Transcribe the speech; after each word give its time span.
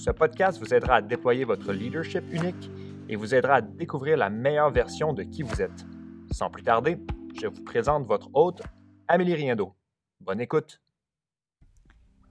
ce 0.00 0.10
podcast 0.10 0.58
vous 0.58 0.72
aidera 0.72 0.94
à 0.94 1.02
déployer 1.02 1.44
votre 1.44 1.74
leadership 1.74 2.24
unique 2.32 2.70
et 3.10 3.16
vous 3.16 3.34
aidera 3.34 3.56
à 3.56 3.60
découvrir 3.60 4.16
la 4.16 4.30
meilleure 4.30 4.70
version 4.70 5.12
de 5.12 5.22
qui 5.22 5.42
vous 5.42 5.60
êtes. 5.60 5.84
Sans 6.30 6.48
plus 6.48 6.62
tarder, 6.62 6.96
je 7.38 7.46
vous 7.46 7.62
présente 7.64 8.06
votre 8.06 8.30
hôte, 8.32 8.62
Amélie 9.08 9.34
Riendo. 9.34 9.74
Bonne 10.18 10.40
écoute! 10.40 10.80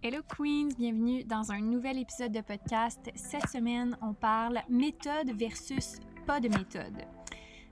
Hello 0.02 0.22
Queens, 0.36 0.70
bienvenue 0.80 1.24
dans 1.26 1.52
un 1.52 1.62
nouvel 1.62 2.00
épisode 2.00 2.32
de 2.32 2.42
podcast. 2.42 3.12
Cette 3.14 3.48
semaine, 3.50 3.96
on 4.02 4.16
parle 4.16 4.62
méthode 4.68 5.30
versus 5.38 6.00
pas 6.26 6.40
de 6.40 6.48
méthode. 6.48 7.06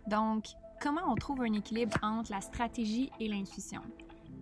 Donc, 0.05 0.45
comment 0.79 1.11
on 1.11 1.15
trouve 1.15 1.41
un 1.41 1.53
équilibre 1.53 1.97
entre 2.03 2.31
la 2.31 2.41
stratégie 2.41 3.09
et 3.19 3.27
l'intuition? 3.27 3.81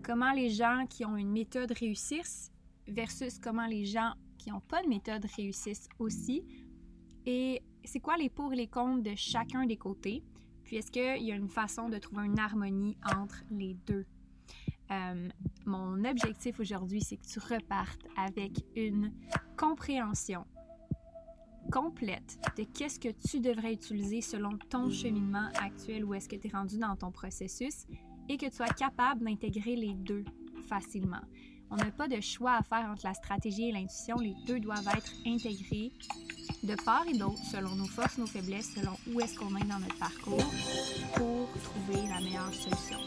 Comment 0.03 0.33
les 0.33 0.49
gens 0.49 0.85
qui 0.89 1.05
ont 1.05 1.15
une 1.15 1.31
méthode 1.31 1.71
réussissent 1.71 2.51
versus 2.87 3.39
comment 3.39 3.67
les 3.67 3.85
gens 3.85 4.11
qui 4.45 4.51
n'ont 4.51 4.61
pas 4.61 4.83
de 4.83 4.87
méthode 4.87 5.25
réussissent 5.37 5.89
aussi. 5.97 6.45
Et 7.25 7.63
c'est 7.83 7.99
quoi 7.99 8.15
les 8.15 8.29
pour 8.29 8.53
et 8.53 8.55
les 8.55 8.67
contre 8.67 9.01
de 9.01 9.15
chacun 9.15 9.65
des 9.65 9.75
côtés? 9.75 10.23
Puis 10.63 10.77
est-ce 10.77 10.91
qu'il 10.91 11.23
y 11.23 11.31
a 11.31 11.35
une 11.35 11.49
façon 11.49 11.89
de 11.89 11.97
trouver 11.97 12.25
une 12.25 12.37
harmonie 12.37 12.95
entre 13.17 13.43
les 13.49 13.73
deux? 13.87 14.05
Euh, 14.91 15.29
mon 15.65 16.05
objectif 16.05 16.59
aujourd'hui, 16.59 17.01
c'est 17.01 17.17
que 17.17 17.25
tu 17.25 17.39
repartes 17.39 18.05
avec 18.15 18.63
une 18.75 19.11
compréhension 19.57 20.45
complète 21.71 22.37
de 22.55 22.65
qu'est-ce 22.65 22.99
que 22.99 23.09
tu 23.27 23.39
devrais 23.39 23.73
utiliser 23.73 24.21
selon 24.21 24.51
ton 24.69 24.91
cheminement 24.91 25.49
actuel, 25.59 26.05
où 26.05 26.13
est-ce 26.13 26.29
que 26.29 26.35
tu 26.35 26.47
es 26.47 26.51
rendu 26.51 26.77
dans 26.77 26.95
ton 26.95 27.11
processus, 27.11 27.87
et 28.29 28.37
que 28.37 28.45
tu 28.45 28.55
sois 28.55 28.67
capable 28.67 29.25
d'intégrer 29.25 29.75
les 29.75 29.95
deux 29.95 30.23
facilement. 30.67 31.21
On 31.71 31.75
n'a 31.75 31.91
pas 31.91 32.07
de 32.07 32.21
choix 32.21 32.53
à 32.53 32.61
faire 32.61 32.89
entre 32.91 33.05
la 33.05 33.13
stratégie 33.13 33.69
et 33.69 33.71
l'intuition. 33.71 34.17
Les 34.17 34.35
deux 34.45 34.59
doivent 34.59 34.87
être 34.95 35.11
intégrés 35.25 35.91
de 36.63 36.75
part 36.83 37.05
et 37.07 37.17
d'autre 37.17 37.41
selon 37.51 37.75
nos 37.75 37.87
forces, 37.87 38.17
nos 38.17 38.27
faiblesses, 38.27 38.73
selon 38.75 38.91
où 39.11 39.19
est-ce 39.19 39.37
qu'on 39.37 39.55
est 39.55 39.65
dans 39.65 39.79
notre 39.79 39.97
parcours 39.97 40.45
pour 41.15 41.49
trouver 41.63 42.07
la 42.07 42.21
meilleure 42.21 42.53
solution. 42.53 42.99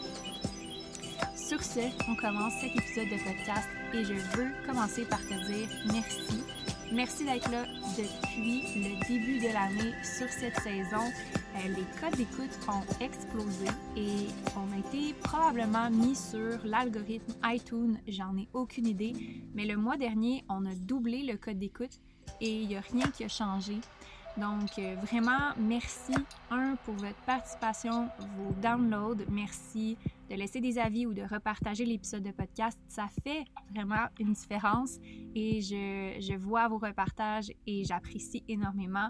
Sur 1.35 1.63
ce, 1.63 1.79
on 2.09 2.15
commence 2.15 2.53
cet 2.61 2.75
épisode 2.75 3.09
de 3.09 3.23
podcast 3.23 3.67
et 3.93 4.03
je 4.03 4.13
veux 4.13 4.51
commencer 4.67 5.03
par 5.05 5.19
te 5.21 5.33
dire 5.51 5.67
merci 5.91 6.43
Merci 6.91 7.23
d'être 7.23 7.51
là 7.51 7.65
depuis 7.97 8.63
le 8.75 9.07
début 9.07 9.39
de 9.39 9.53
l'année 9.53 9.93
sur 10.03 10.27
cette 10.27 10.55
saison. 10.59 11.05
Euh, 11.55 11.67
les 11.67 11.85
codes 11.99 12.17
d'écoute 12.17 12.49
ont 12.67 13.03
explosé 13.03 13.67
et 13.95 14.27
on 14.57 14.73
a 14.73 14.79
été 14.79 15.13
probablement 15.13 15.91
mis 15.91 16.15
sur 16.15 16.57
l'algorithme 16.63 17.33
iTunes. 17.45 17.99
J'en 18.07 18.35
ai 18.37 18.47
aucune 18.53 18.87
idée. 18.87 19.13
Mais 19.53 19.65
le 19.65 19.77
mois 19.77 19.97
dernier, 19.97 20.43
on 20.49 20.65
a 20.65 20.73
doublé 20.73 21.21
le 21.21 21.37
code 21.37 21.59
d'écoute 21.59 21.99
et 22.41 22.61
il 22.61 22.67
n'y 22.67 22.75
a 22.75 22.81
rien 22.81 23.07
qui 23.11 23.23
a 23.23 23.29
changé. 23.29 23.77
Donc, 24.37 24.79
euh, 24.79 24.95
vraiment, 25.03 25.53
merci, 25.59 26.13
un, 26.49 26.75
pour 26.85 26.95
votre 26.95 27.21
participation, 27.25 28.09
vos 28.37 28.53
downloads. 28.61 29.25
Merci 29.29 29.95
de 30.29 30.35
laisser 30.35 30.61
des 30.61 30.77
avis 30.77 31.05
ou 31.05 31.13
de 31.13 31.23
repartager 31.23 31.85
l'épisode 31.85 32.23
de 32.23 32.31
podcast. 32.31 32.79
Ça 32.87 33.07
fait 33.23 33.45
vraiment 33.73 34.07
une 34.19 34.33
différence 34.33 34.97
et 35.35 35.61
je, 35.61 36.37
vois 36.37 36.67
vos 36.67 36.77
repartages 36.77 37.51
et 37.65 37.83
j'apprécie 37.83 38.43
énormément. 38.47 39.09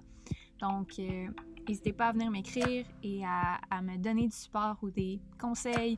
Donc, 0.59 0.93
euh, 0.99 1.27
n'hésitez 1.67 1.93
pas 1.93 2.07
à 2.07 2.11
venir 2.11 2.31
m'écrire 2.31 2.85
et 3.03 3.25
à, 3.25 3.59
à, 3.69 3.81
me 3.81 3.97
donner 3.97 4.27
du 4.27 4.35
support 4.35 4.77
ou 4.81 4.89
des 4.89 5.19
conseils 5.39 5.97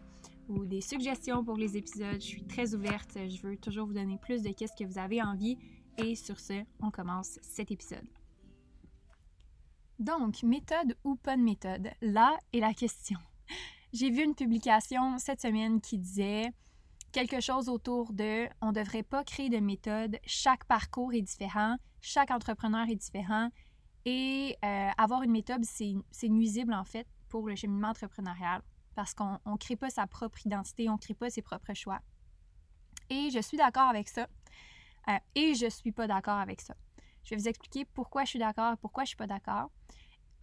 ou 0.49 0.65
des 0.65 0.81
suggestions 0.81 1.43
pour 1.43 1.57
les 1.57 1.77
épisodes. 1.77 2.19
Je 2.19 2.25
suis 2.25 2.43
très 2.43 2.75
ouverte. 2.75 3.17
Je 3.27 3.41
veux 3.41 3.57
toujours 3.57 3.87
vous 3.87 3.93
donner 3.93 4.17
plus 4.17 4.41
de 4.41 4.49
qu'est-ce 4.49 4.75
que 4.75 4.87
vous 4.87 4.99
avez 4.99 5.21
envie. 5.21 5.57
Et 5.97 6.15
sur 6.15 6.39
ce, 6.39 6.63
on 6.81 6.91
commence 6.91 7.39
cet 7.41 7.71
épisode. 7.71 8.07
Donc, 9.99 10.41
méthode 10.41 10.97
ou 11.03 11.15
pas 11.15 11.37
de 11.37 11.43
méthode? 11.43 11.91
Là 12.01 12.35
est 12.53 12.59
la 12.59 12.73
question. 12.73 13.19
J'ai 13.93 14.09
vu 14.09 14.23
une 14.23 14.35
publication 14.35 15.17
cette 15.17 15.41
semaine 15.41 15.81
qui 15.81 15.97
disait 15.97 16.53
quelque 17.11 17.41
chose 17.41 17.67
autour 17.67 18.13
de 18.13 18.47
on 18.61 18.67
ne 18.67 18.71
devrait 18.71 19.03
pas 19.03 19.25
créer 19.25 19.49
de 19.49 19.57
méthode, 19.57 20.17
chaque 20.25 20.63
parcours 20.63 21.13
est 21.13 21.21
différent, 21.21 21.75
chaque 21.99 22.31
entrepreneur 22.31 22.87
est 22.87 22.95
différent 22.95 23.49
et 24.05 24.57
euh, 24.63 24.89
avoir 24.97 25.23
une 25.23 25.31
méthode, 25.31 25.65
c'est 25.65 26.29
nuisible 26.29 26.73
en 26.73 26.85
fait 26.85 27.05
pour 27.27 27.49
le 27.49 27.55
cheminement 27.57 27.89
entrepreneurial 27.89 28.61
parce 28.95 29.13
qu'on 29.13 29.37
ne 29.45 29.57
crée 29.57 29.75
pas 29.75 29.89
sa 29.89 30.07
propre 30.07 30.45
identité, 30.45 30.87
on 30.87 30.93
ne 30.93 30.97
crée 30.97 31.13
pas 31.13 31.29
ses 31.29 31.41
propres 31.41 31.73
choix. 31.73 31.99
Et 33.09 33.29
je 33.29 33.41
suis 33.41 33.57
d'accord 33.57 33.89
avec 33.89 34.07
ça 34.07 34.27
euh, 35.09 35.17
et 35.35 35.53
je 35.53 35.65
ne 35.65 35.69
suis 35.69 35.91
pas 35.91 36.07
d'accord 36.07 36.37
avec 36.37 36.61
ça. 36.61 36.75
Je 37.25 37.31
vais 37.31 37.41
vous 37.41 37.47
expliquer 37.49 37.83
pourquoi 37.83 38.23
je 38.23 38.29
suis 38.29 38.39
d'accord 38.39 38.71
et 38.71 38.77
pourquoi 38.77 39.03
je 39.03 39.09
suis 39.09 39.17
pas 39.17 39.27
d'accord. 39.27 39.69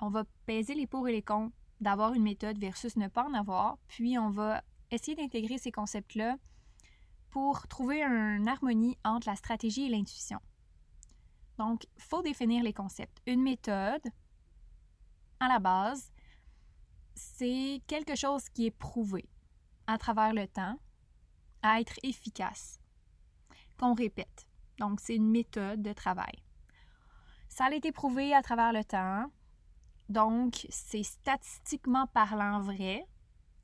On 0.03 0.11
va 0.11 0.25
peser 0.45 0.75
les 0.75 0.87
pour 0.87 1.09
et 1.09 1.13
les 1.13 1.23
contre 1.23 1.55
d'avoir 1.81 2.15
une 2.15 2.23
méthode 2.23 2.59
versus 2.59 2.97
ne 2.97 3.09
pas 3.09 3.25
en 3.25 3.35
avoir, 3.35 3.79
puis 3.89 4.19
on 4.19 4.31
va 4.31 4.63
essayer 4.91 5.17
d'intégrer 5.17 5.59
ces 5.59 5.73
concepts-là 5.73 6.37
pour 7.31 7.69
trouver 7.69 8.03
une 8.03 8.49
harmonie 8.49 8.97
entre 9.05 9.29
la 9.29 9.37
stratégie 9.37 9.87
et 9.87 9.89
l'intuition. 9.89 10.41
Donc, 11.59 11.85
il 11.97 12.03
faut 12.03 12.23
définir 12.23 12.63
les 12.63 12.73
concepts. 12.73 13.21
Une 13.27 13.43
méthode, 13.43 14.03
à 15.41 15.49
la 15.49 15.59
base, 15.59 16.13
c'est 17.15 17.83
quelque 17.87 18.15
chose 18.15 18.49
qui 18.49 18.67
est 18.67 18.71
prouvé 18.71 19.29
à 19.87 19.99
travers 19.99 20.33
le 20.33 20.47
temps 20.47 20.79
à 21.63 21.81
être 21.81 21.99
efficace, 22.03 22.81
qu'on 23.79 23.95
répète. 23.95 24.47
Donc, 24.79 25.01
c'est 25.01 25.17
une 25.17 25.31
méthode 25.31 25.83
de 25.83 25.93
travail. 25.93 26.45
Ça 27.49 27.65
a 27.65 27.75
été 27.75 27.91
prouvé 27.91 28.35
à 28.35 28.43
travers 28.43 28.73
le 28.73 28.85
temps. 28.85 29.31
Donc, 30.09 30.67
c'est 30.71 31.03
statistiquement 31.03 32.07
parlant 32.07 32.61
vrai. 32.61 33.07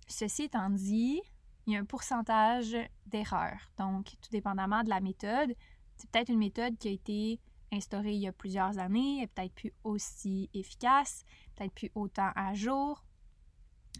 Ceci 0.06 0.44
étant 0.44 0.70
dit, 0.70 1.22
il 1.66 1.72
y 1.72 1.76
a 1.76 1.80
un 1.80 1.84
pourcentage 1.84 2.76
d'erreurs. 3.06 3.70
Donc, 3.78 4.16
tout 4.20 4.30
dépendamment 4.30 4.82
de 4.82 4.90
la 4.90 5.00
méthode, 5.00 5.54
c'est 5.96 6.10
peut-être 6.10 6.28
une 6.28 6.38
méthode 6.38 6.76
qui 6.76 6.88
a 6.88 6.92
été 6.92 7.40
instaurée 7.72 8.12
il 8.12 8.20
y 8.20 8.28
a 8.28 8.32
plusieurs 8.32 8.78
années, 8.78 9.22
et 9.22 9.26
peut-être 9.26 9.54
plus 9.54 9.72
aussi 9.84 10.50
efficace, 10.54 11.24
peut-être 11.54 11.72
plus 11.72 11.90
autant 11.94 12.30
à 12.36 12.54
jour. 12.54 13.04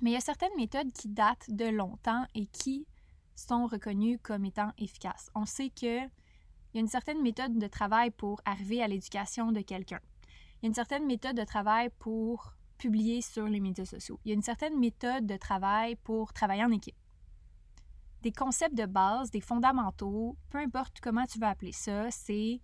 Mais 0.02 0.10
il 0.10 0.14
y 0.14 0.16
a 0.16 0.20
certaines 0.20 0.54
méthodes 0.56 0.92
qui 0.92 1.08
datent 1.08 1.50
de 1.50 1.66
longtemps 1.66 2.26
et 2.34 2.46
qui 2.46 2.86
sont 3.34 3.66
reconnues 3.66 4.18
comme 4.18 4.44
étant 4.44 4.72
efficaces. 4.78 5.30
On 5.34 5.46
sait 5.46 5.70
que 5.70 6.04
il 6.04 6.78
y 6.78 6.78
a 6.78 6.80
une 6.80 6.88
certaine 6.88 7.22
méthode 7.22 7.56
de 7.56 7.66
travail 7.68 8.10
pour 8.10 8.40
arriver 8.44 8.82
à 8.82 8.88
l'éducation 8.88 9.52
de 9.52 9.60
quelqu'un. 9.60 10.00
Il 10.64 10.68
y 10.68 10.68
a 10.68 10.70
une 10.70 10.74
certaine 10.76 11.04
méthode 11.04 11.36
de 11.36 11.44
travail 11.44 11.90
pour 11.98 12.54
publier 12.78 13.20
sur 13.20 13.46
les 13.46 13.60
médias 13.60 13.84
sociaux. 13.84 14.18
Il 14.24 14.30
y 14.30 14.32
a 14.32 14.34
une 14.34 14.40
certaine 14.40 14.80
méthode 14.80 15.26
de 15.26 15.36
travail 15.36 15.94
pour 15.96 16.32
travailler 16.32 16.64
en 16.64 16.70
équipe. 16.70 16.96
Des 18.22 18.32
concepts 18.32 18.74
de 18.74 18.86
base, 18.86 19.30
des 19.30 19.42
fondamentaux, 19.42 20.38
peu 20.48 20.56
importe 20.56 21.02
comment 21.02 21.26
tu 21.26 21.38
vas 21.38 21.50
appeler 21.50 21.72
ça, 21.72 22.10
c'est 22.10 22.62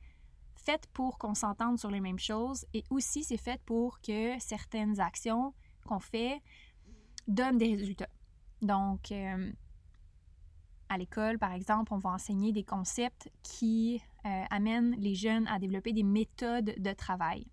fait 0.55 0.87
pour 0.95 1.19
qu'on 1.19 1.35
s'entende 1.35 1.79
sur 1.79 1.91
les 1.91 2.01
mêmes 2.01 2.19
choses 2.19 2.65
et 2.73 2.85
aussi 2.89 3.23
c'est 3.23 3.37
fait 3.37 3.61
pour 3.67 4.01
que 4.01 4.33
certaines 4.39 4.99
actions 4.99 5.53
qu'on 5.87 6.01
fait 6.01 6.41
donnent 7.29 7.59
des 7.59 7.77
résultats. 7.77 8.09
Donc, 8.63 9.13
euh, 9.13 9.53
à 10.89 10.97
l'école, 10.97 11.39
par 11.39 11.53
exemple, 11.53 11.93
on 11.93 11.99
va 11.99 12.13
enseigner 12.13 12.53
des 12.53 12.65
concepts 12.65 13.31
qui 13.43 14.01
euh, 14.25 14.45
amènent 14.49 14.93
les 14.93 15.15
jeunes 15.15 15.47
à 15.49 15.59
développer 15.59 15.93
des 15.93 16.03
méthodes 16.03 16.73
de 16.79 16.93
travail. 16.95 17.47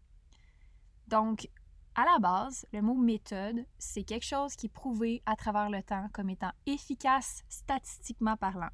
Donc, 1.07 1.49
à 1.95 2.05
la 2.05 2.19
base, 2.19 2.67
le 2.73 2.81
mot 2.81 2.93
méthode, 2.93 3.65
c'est 3.77 4.03
quelque 4.03 4.25
chose 4.25 4.55
qui 4.55 4.67
est 4.67 4.73
prouvé 4.73 5.23
à 5.25 5.35
travers 5.35 5.69
le 5.69 5.81
temps 5.81 6.07
comme 6.13 6.29
étant 6.29 6.51
efficace 6.65 7.43
statistiquement 7.49 8.37
parlant. 8.37 8.69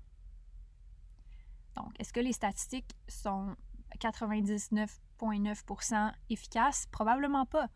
Donc, 1.75 1.91
est-ce 1.99 2.11
que 2.11 2.19
les 2.19 2.33
statistiques 2.33 2.91
sont 3.07 3.55
99,9% 3.99 6.11
efficaces? 6.29 6.87
Probablement 6.91 7.45
pas. 7.45 7.69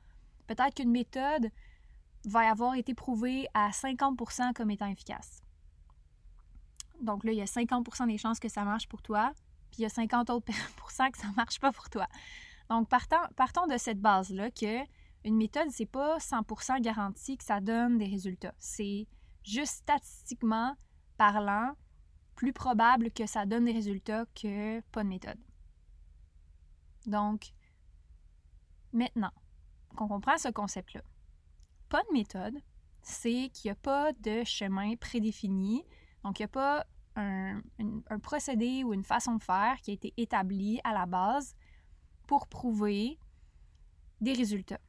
Peut-être 0.48 0.74
qu'une 0.76 0.92
méthode 0.92 1.50
va 2.26 2.52
avoir 2.52 2.76
été 2.76 2.94
prouvée 2.94 3.48
à 3.54 3.70
50% 3.70 4.54
comme 4.54 4.72
étant 4.72 4.88
efficace. 4.88 5.42
Donc 7.02 7.24
là, 7.24 7.32
il 7.32 7.38
y 7.38 7.42
a 7.42 7.46
50% 7.46 8.08
des 8.08 8.18
chances 8.18 8.40
que 8.40 8.50
ça 8.50 8.64
marche 8.64 8.88
pour 8.88 9.02
toi, 9.02 9.34
puis 9.72 9.80
il 9.80 9.84
y 9.84 9.86
a 9.86 9.90
50 9.90 10.30
autres 10.30 10.48
que 10.48 10.94
ça 10.94 11.10
ne 11.28 11.36
marche 11.36 11.60
pas 11.60 11.72
pour 11.72 11.90
toi. 11.90 12.08
Donc, 12.70 12.90
partons 12.90 13.68
de 13.68 13.78
cette 13.78 14.02
base-là 14.02 14.52
que 14.52 14.84
une 15.24 15.36
méthode, 15.36 15.70
c'est 15.72 15.86
pas 15.86 16.18
100% 16.18 16.82
garanti 16.82 17.38
que 17.38 17.44
ça 17.44 17.60
donne 17.60 17.98
des 17.98 18.08
résultats. 18.08 18.54
C'est 18.60 19.08
juste 19.44 19.74
statistiquement 19.74 20.76
parlant, 21.18 21.74
plus 22.36 22.54
probable 22.54 23.12
que 23.12 23.26
ça 23.26 23.46
donne 23.46 23.66
des 23.66 23.72
résultats 23.72 24.26
que 24.36 24.80
pas 24.92 25.04
de 25.04 25.10
méthode. 25.10 25.40
Donc, 27.06 27.54
maintenant 28.94 29.32
qu'on 29.96 30.08
comprend 30.08 30.38
ce 30.38 30.50
concept-là, 30.50 31.02
pas 31.90 32.04
de 32.04 32.14
méthode, 32.14 32.56
c'est 33.02 33.50
qu'il 33.54 33.70
n'y 33.70 33.72
a 33.72 33.76
pas 33.76 34.12
de 34.14 34.44
chemin 34.44 34.96
prédéfini, 34.96 35.84
donc 36.24 36.40
il 36.40 36.44
n'y 36.44 36.46
a 36.46 36.50
pas 36.50 36.86
un, 37.16 37.62
un, 38.10 38.20
procédé 38.20 38.84
ou 38.84 38.94
une 38.94 39.04
façon 39.04 39.36
de 39.36 39.44
faire 39.44 39.78
qui 39.82 39.92
a 39.92 39.94
été 39.94 40.14
établi 40.18 40.80
à 40.84 40.94
la 40.94 41.06
base 41.06 41.56
pour 42.28 42.48
prouver 42.48 43.18
des 44.22 44.34
résultats. 44.34 44.80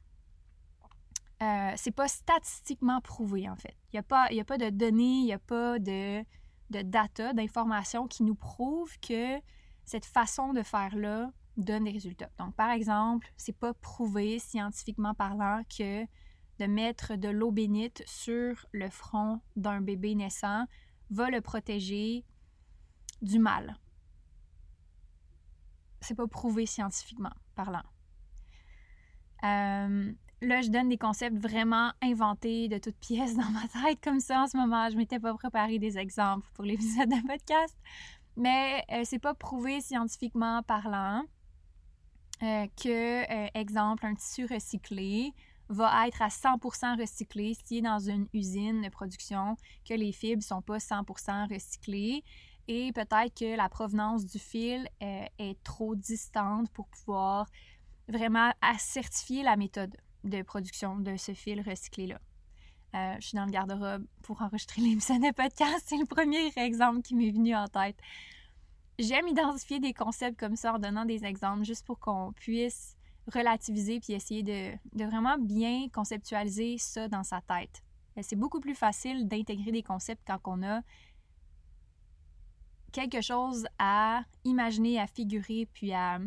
Euh, 1.41 1.71
c'est 1.77 1.91
pas 1.91 2.07
statistiquement 2.07 2.99
prouvé, 2.99 3.49
en 3.49 3.55
fait. 3.55 3.75
Il 3.91 3.95
n'y 3.95 3.99
a, 3.99 4.03
pas, 4.03 4.25
a 4.25 4.43
pas 4.43 4.57
de 4.57 4.69
données, 4.69 5.19
il 5.19 5.25
n'y 5.25 5.33
a 5.33 5.39
pas 5.39 5.79
de, 5.79 6.21
de 6.69 6.81
data, 6.81 7.33
d'informations 7.33 8.07
qui 8.07 8.23
nous 8.23 8.35
prouvent 8.35 8.99
que 8.99 9.39
cette 9.85 10.05
façon 10.05 10.53
de 10.53 10.61
faire-là 10.61 11.31
donne 11.55 11.85
des 11.85 11.91
résultats. 11.91 12.29
Donc, 12.37 12.55
par 12.55 12.71
exemple, 12.71 13.31
c'est 13.37 13.57
pas 13.57 13.73
prouvé 13.73 14.39
scientifiquement 14.39 15.13
parlant 15.13 15.61
que 15.75 16.03
de 16.59 16.65
mettre 16.65 17.15
de 17.15 17.29
l'eau 17.29 17.51
bénite 17.51 18.03
sur 18.05 18.65
le 18.73 18.89
front 18.89 19.39
d'un 19.55 19.81
bébé 19.81 20.15
naissant 20.15 20.65
va 21.09 21.29
le 21.29 21.41
protéger 21.41 22.25
du 23.21 23.39
mal. 23.39 23.77
C'est 26.01 26.15
pas 26.15 26.27
prouvé 26.27 26.65
scientifiquement 26.65 27.31
parlant. 27.55 27.83
Euh, 29.43 30.11
là, 30.41 30.61
je 30.61 30.69
donne 30.69 30.89
des 30.89 30.97
concepts 30.97 31.37
vraiment 31.37 31.91
inventés 32.01 32.67
de 32.67 32.77
toutes 32.77 32.97
pièces 32.97 33.35
dans 33.37 33.49
ma 33.51 33.67
tête 33.67 33.99
comme 34.03 34.19
ça 34.19 34.43
en 34.43 34.47
ce 34.47 34.57
moment. 34.57 34.89
Je 34.89 34.97
m'étais 34.97 35.19
pas 35.19 35.33
préparé 35.33 35.79
des 35.79 35.97
exemples 35.97 36.47
pour 36.53 36.65
l'épisode 36.65 37.09
de 37.09 37.27
podcast, 37.27 37.77
mais 38.35 38.83
euh, 38.91 39.01
c'est 39.03 39.19
pas 39.19 39.33
prouvé 39.33 39.81
scientifiquement 39.81 40.63
parlant 40.63 41.23
euh, 42.43 42.67
que, 42.81 43.57
exemple, 43.57 44.05
un 44.05 44.15
tissu 44.15 44.45
recyclé 44.45 45.33
va 45.69 46.07
être 46.07 46.21
à 46.21 46.29
100% 46.29 46.99
recyclé 46.99 47.51
est 47.71 47.81
dans 47.81 47.99
une 47.99 48.27
usine 48.33 48.81
de 48.81 48.89
production, 48.89 49.55
que 49.87 49.93
les 49.93 50.11
fibres 50.11 50.43
sont 50.43 50.61
pas 50.61 50.77
100% 50.77 51.53
recyclées 51.53 52.23
et 52.69 52.93
peut-être 52.93 53.33
que 53.33 53.57
la 53.57 53.67
provenance 53.67 54.25
du 54.25 54.37
fil 54.37 54.87
est 55.01 55.63
trop 55.63 55.95
distante 55.95 56.69
pour 56.69 56.87
pouvoir 56.87 57.47
vraiment 58.07 58.51
certifier 58.77 59.41
la 59.41 59.57
méthode 59.57 59.97
de 60.23 60.43
production 60.43 60.99
de 60.99 61.17
ce 61.17 61.33
fil 61.33 61.61
recyclé-là. 61.61 62.19
Euh, 62.95 63.15
je 63.19 63.27
suis 63.27 63.35
dans 63.35 63.45
le 63.45 63.51
garde-robe 63.51 64.05
pour 64.21 64.41
enregistrer 64.41 64.81
l'émission 64.83 65.17
de 65.17 65.33
podcast. 65.33 65.83
C'est 65.85 65.97
le 65.97 66.05
premier 66.05 66.51
exemple 66.57 67.01
qui 67.01 67.15
m'est 67.15 67.31
venu 67.31 67.55
en 67.55 67.67
tête. 67.67 67.97
J'aime 68.97 69.27
identifier 69.27 69.79
des 69.79 69.93
concepts 69.93 70.39
comme 70.39 70.55
ça 70.55 70.73
en 70.73 70.79
donnant 70.79 71.05
des 71.05 71.25
exemples 71.25 71.63
juste 71.63 71.85
pour 71.85 71.99
qu'on 71.99 72.33
puisse 72.33 72.97
relativiser 73.33 73.99
puis 73.99 74.13
essayer 74.13 74.43
de, 74.43 74.71
de, 74.93 75.05
vraiment 75.05 75.37
bien 75.37 75.87
conceptualiser 75.93 76.77
ça 76.77 77.07
dans 77.07 77.23
sa 77.23 77.41
tête. 77.41 77.83
Euh, 78.17 78.21
c'est 78.23 78.35
beaucoup 78.35 78.59
plus 78.59 78.75
facile 78.75 79.27
d'intégrer 79.27 79.71
des 79.71 79.83
concepts 79.83 80.21
quand 80.27 80.39
on 80.45 80.63
a 80.63 80.81
quelque 82.91 83.21
chose 83.21 83.67
à 83.77 84.23
imaginer, 84.43 84.99
à 84.99 85.07
figurer, 85.07 85.67
puis 85.73 85.93
à, 85.93 86.19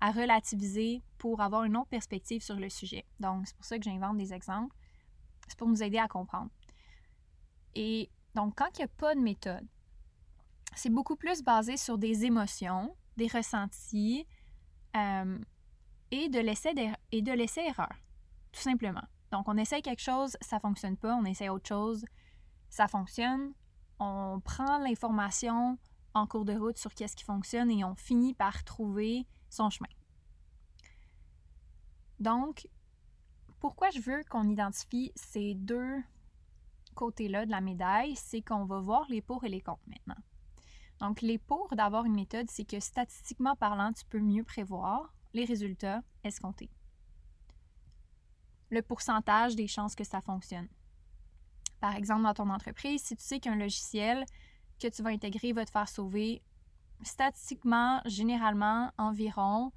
à 0.00 0.10
relativiser 0.10 1.02
pour 1.18 1.40
avoir 1.40 1.64
une 1.64 1.76
autre 1.76 1.88
perspective 1.88 2.42
sur 2.42 2.56
le 2.56 2.68
sujet. 2.68 3.04
Donc, 3.18 3.46
c'est 3.46 3.56
pour 3.56 3.64
ça 3.64 3.78
que 3.78 3.84
j'invente 3.84 4.16
des 4.16 4.32
exemples. 4.32 4.74
C'est 5.48 5.58
pour 5.58 5.68
nous 5.68 5.82
aider 5.82 5.98
à 5.98 6.08
comprendre. 6.08 6.50
Et 7.74 8.10
donc, 8.34 8.54
quand 8.56 8.68
il 8.74 8.78
n'y 8.78 8.84
a 8.84 8.88
pas 8.88 9.14
de 9.14 9.20
méthode, 9.20 9.66
c'est 10.74 10.90
beaucoup 10.90 11.16
plus 11.16 11.42
basé 11.42 11.76
sur 11.76 11.98
des 11.98 12.24
émotions, 12.24 12.94
des 13.16 13.26
ressentis 13.26 14.26
euh, 14.96 15.38
et 16.10 16.28
de 16.28 16.40
l'essai-erreur, 16.40 17.92
tout 18.52 18.60
simplement. 18.60 19.02
Donc, 19.32 19.48
on 19.48 19.56
essaie 19.56 19.82
quelque 19.82 20.02
chose, 20.02 20.36
ça 20.40 20.56
ne 20.56 20.60
fonctionne 20.60 20.96
pas, 20.96 21.14
on 21.14 21.24
essaie 21.24 21.48
autre 21.48 21.68
chose, 21.68 22.04
ça 22.68 22.88
fonctionne. 22.88 23.52
On 23.98 24.40
prend 24.40 24.78
l'information 24.78 25.78
en 26.14 26.26
cours 26.26 26.44
de 26.44 26.54
route 26.54 26.78
sur 26.78 26.94
qu'est-ce 26.94 27.16
qui 27.16 27.24
fonctionne 27.24 27.70
et 27.70 27.84
on 27.84 27.94
finit 27.94 28.34
par 28.34 28.64
trouver 28.64 29.26
son 29.48 29.70
chemin. 29.70 29.88
Donc, 32.18 32.68
pourquoi 33.60 33.90
je 33.90 34.00
veux 34.00 34.22
qu'on 34.24 34.48
identifie 34.48 35.12
ces 35.14 35.54
deux 35.54 36.02
côtés-là 36.94 37.46
de 37.46 37.50
la 37.50 37.60
médaille, 37.60 38.16
c'est 38.16 38.42
qu'on 38.42 38.64
va 38.64 38.80
voir 38.80 39.06
les 39.08 39.22
pour 39.22 39.44
et 39.44 39.48
les 39.48 39.60
contre 39.60 39.82
maintenant. 39.86 40.22
Donc, 40.98 41.22
les 41.22 41.38
pour 41.38 41.74
d'avoir 41.74 42.04
une 42.04 42.14
méthode, 42.14 42.50
c'est 42.50 42.64
que 42.64 42.78
statistiquement 42.78 43.56
parlant, 43.56 43.92
tu 43.92 44.04
peux 44.04 44.20
mieux 44.20 44.44
prévoir 44.44 45.14
les 45.32 45.44
résultats 45.44 46.02
escomptés. 46.24 46.70
Le 48.70 48.82
pourcentage 48.82 49.56
des 49.56 49.66
chances 49.66 49.94
que 49.94 50.04
ça 50.04 50.20
fonctionne. 50.20 50.68
Par 51.80 51.96
exemple, 51.96 52.24
dans 52.24 52.34
ton 52.34 52.50
entreprise, 52.50 53.02
si 53.02 53.16
tu 53.16 53.24
sais 53.24 53.40
qu'un 53.40 53.56
logiciel 53.56 54.24
que 54.80 54.88
tu 54.88 55.02
vas 55.02 55.10
intégrer 55.10 55.52
va 55.52 55.64
te 55.64 55.70
faire 55.70 55.88
sauver 55.88 56.42
statistiquement, 57.02 58.00
généralement, 58.04 58.90
environ 58.98 59.72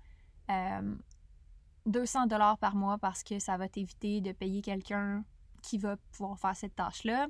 200 1.86 2.24
euh, 2.24 2.28
dollars 2.28 2.58
par 2.58 2.76
mois 2.76 2.98
parce 2.98 3.24
que 3.24 3.40
ça 3.40 3.58
va 3.58 3.70
t'éviter 3.70 4.22
de 4.22 4.32
payer 4.32 4.62
quelqu'un 4.62 5.24
qui 5.62 5.78
va 5.78 5.98
pouvoir 6.12 6.38
faire 6.38 6.56
cette 6.56 6.76
tâche-là, 6.76 7.28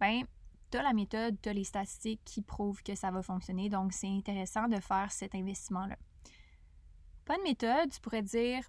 ben, 0.00 0.24
tu 0.70 0.78
as 0.78 0.82
la 0.82 0.92
méthode, 0.92 1.36
tu 1.40 1.48
as 1.48 1.52
les 1.52 1.64
statistiques 1.64 2.20
qui 2.24 2.42
prouvent 2.42 2.82
que 2.82 2.94
ça 2.94 3.10
va 3.10 3.22
fonctionner. 3.22 3.68
Donc, 3.68 3.92
c'est 3.92 4.08
intéressant 4.08 4.68
de 4.68 4.80
faire 4.80 5.10
cet 5.10 5.34
investissement-là. 5.34 5.96
Pas 7.24 7.36
de 7.36 7.42
méthode, 7.42 7.90
tu 7.90 8.00
pourrais 8.00 8.22
dire 8.22 8.64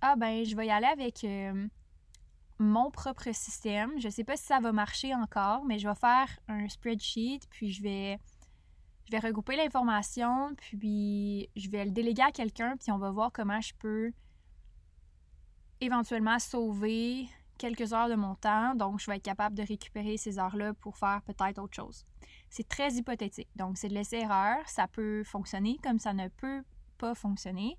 Ah, 0.00 0.14
ben, 0.16 0.44
je 0.44 0.54
vais 0.54 0.66
y 0.66 0.70
aller 0.70 0.86
avec 0.86 1.24
euh, 1.24 1.68
mon 2.58 2.90
propre 2.90 3.32
système. 3.32 3.98
Je 3.98 4.06
ne 4.06 4.12
sais 4.12 4.24
pas 4.24 4.36
si 4.36 4.44
ça 4.44 4.60
va 4.60 4.72
marcher 4.72 5.14
encore, 5.14 5.64
mais 5.64 5.78
je 5.78 5.88
vais 5.88 5.94
faire 5.94 6.28
un 6.48 6.68
spreadsheet, 6.68 7.40
puis 7.50 7.72
je 7.72 7.82
vais 7.82 8.18
regrouper 9.12 9.56
l'information, 9.56 10.54
puis 10.56 11.48
je 11.56 11.68
vais 11.70 11.84
le 11.84 11.90
déléguer 11.90 12.22
à 12.22 12.32
quelqu'un, 12.32 12.76
puis 12.76 12.90
on 12.90 12.98
va 12.98 13.10
voir 13.10 13.30
comment 13.32 13.60
je 13.60 13.72
peux 13.78 14.12
éventuellement 15.80 16.38
sauver 16.38 17.28
quelques 17.58 17.92
heures 17.92 18.08
de 18.08 18.14
mon 18.14 18.34
temps. 18.34 18.74
Donc, 18.74 19.00
je 19.00 19.10
vais 19.10 19.16
être 19.16 19.22
capable 19.22 19.54
de 19.54 19.62
récupérer 19.62 20.16
ces 20.16 20.38
heures-là 20.38 20.74
pour 20.74 20.96
faire 20.96 21.22
peut-être 21.22 21.58
autre 21.58 21.74
chose. 21.74 22.04
C'est 22.50 22.68
très 22.68 22.92
hypothétique. 22.94 23.48
Donc, 23.56 23.78
c'est 23.78 23.88
de 23.88 23.94
laisser 23.94 24.16
erreur. 24.16 24.68
Ça 24.68 24.88
peut 24.88 25.24
fonctionner 25.24 25.78
comme 25.82 25.98
ça 25.98 26.12
ne 26.12 26.28
peut 26.28 26.62
pas 26.98 27.14
fonctionner. 27.14 27.78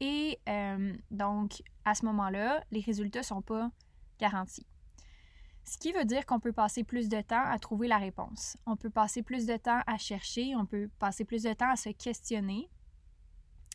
Et 0.00 0.38
euh, 0.48 0.94
donc, 1.10 1.62
à 1.84 1.94
ce 1.94 2.04
moment-là, 2.06 2.64
les 2.70 2.80
résultats 2.80 3.22
sont 3.22 3.42
pas 3.42 3.70
garantis. 4.20 4.66
Ce 5.64 5.78
qui 5.78 5.92
veut 5.92 6.04
dire 6.04 6.26
qu'on 6.26 6.40
peut 6.40 6.52
passer 6.52 6.84
plus 6.84 7.08
de 7.08 7.20
temps 7.20 7.44
à 7.44 7.58
trouver 7.58 7.88
la 7.88 7.98
réponse. 7.98 8.56
On 8.66 8.76
peut 8.76 8.90
passer 8.90 9.22
plus 9.22 9.46
de 9.46 9.56
temps 9.56 9.80
à 9.86 9.98
chercher, 9.98 10.54
on 10.56 10.66
peut 10.66 10.88
passer 10.98 11.24
plus 11.24 11.42
de 11.42 11.52
temps 11.52 11.70
à 11.70 11.76
se 11.76 11.90
questionner 11.90 12.68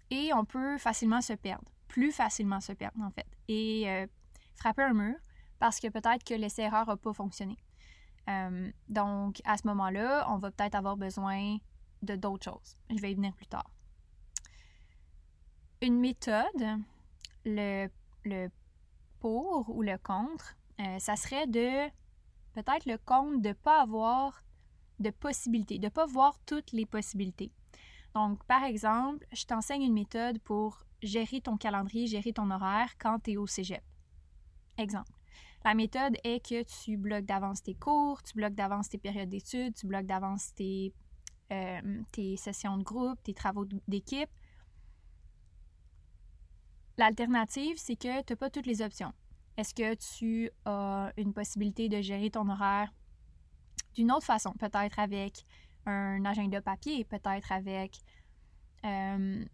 et 0.09 0.33
on 0.33 0.45
peut 0.45 0.77
facilement 0.77 1.21
se 1.21 1.33
perdre, 1.33 1.71
plus 1.87 2.11
facilement 2.11 2.59
se 2.59 2.73
perdre 2.73 3.01
en 3.01 3.11
fait, 3.11 3.27
et 3.47 3.89
euh, 3.89 4.07
frapper 4.55 4.83
un 4.83 4.93
mur 4.93 5.15
parce 5.59 5.79
que 5.79 5.87
peut-être 5.87 6.23
que 6.23 6.33
l'essai-erreur 6.33 6.87
n'a 6.87 6.97
pas 6.97 7.13
fonctionné. 7.13 7.57
Euh, 8.29 8.71
donc 8.89 9.41
à 9.45 9.57
ce 9.57 9.67
moment-là, 9.67 10.25
on 10.29 10.37
va 10.37 10.51
peut-être 10.51 10.75
avoir 10.75 10.97
besoin 10.97 11.57
de 12.01 12.15
d'autres 12.15 12.51
choses. 12.51 12.77
Je 12.89 12.99
vais 13.01 13.11
y 13.11 13.15
venir 13.15 13.33
plus 13.33 13.47
tard. 13.47 13.69
Une 15.81 15.99
méthode, 15.99 16.79
le 17.45 17.87
pour 19.25 19.71
ou 19.75 19.81
le 19.81 19.97
contre, 19.97 20.55
euh, 20.79 20.99
ça 20.99 21.15
serait 21.15 21.47
de 21.47 21.87
peut-être 22.53 22.85
le 22.85 22.99
compte 22.99 23.41
de 23.41 23.47
ne 23.47 23.53
pas 23.53 23.81
avoir 23.81 24.43
de 24.99 25.09
possibilités, 25.09 25.79
de 25.79 25.85
ne 25.85 25.89
pas 25.89 26.05
voir 26.05 26.37
toutes 26.45 26.71
les 26.73 26.85
possibilités. 26.85 27.51
Donc, 28.13 28.43
par 28.43 28.63
exemple, 28.63 29.25
je 29.33 29.45
t'enseigne 29.45 29.81
une 29.81 29.95
méthode 29.95 30.37
pour 30.41 30.85
gérer 31.01 31.41
ton 31.41 31.57
calendrier, 31.57 32.05
gérer 32.05 32.33
ton 32.33 32.51
horaire 32.51 32.99
quand 32.99 33.17
tu 33.17 33.31
es 33.31 33.37
au 33.37 33.47
cégep. 33.47 33.81
Exemple. 34.77 35.11
La 35.63 35.73
méthode 35.73 36.17
est 36.23 36.47
que 36.47 36.61
tu 36.61 36.95
bloques 36.95 37.25
d'avance 37.25 37.63
tes 37.63 37.73
cours, 37.73 38.21
tu 38.21 38.35
bloques 38.35 38.53
d'avance 38.53 38.89
tes 38.89 38.99
périodes 38.99 39.29
d'études, 39.29 39.73
tu 39.73 39.87
bloques 39.87 40.05
d'avance 40.05 40.53
tes, 40.53 40.93
euh, 41.51 41.81
tes 42.11 42.37
sessions 42.37 42.77
de 42.77 42.83
groupe, 42.83 43.17
tes 43.23 43.33
travaux 43.33 43.65
d'équipe. 43.87 44.29
L'alternative, 46.97 47.75
c'est 47.77 47.95
que 47.95 48.21
tu 48.23 48.33
n'as 48.33 48.37
pas 48.37 48.49
toutes 48.49 48.65
les 48.67 48.81
options. 48.81 49.13
Est-ce 49.57 49.73
que 49.73 49.95
tu 49.95 50.49
as 50.65 51.11
une 51.17 51.33
possibilité 51.33 51.89
de 51.89 52.01
gérer 52.01 52.29
ton 52.29 52.49
horaire 52.49 52.91
d'une 53.95 54.11
autre 54.11 54.25
façon, 54.25 54.51
peut-être 54.53 54.99
avec 54.99 55.45
un 55.85 56.23
agenda 56.25 56.61
papier, 56.61 57.05
peut-être 57.05 57.51
avec 57.51 57.97
euh, 58.83 59.45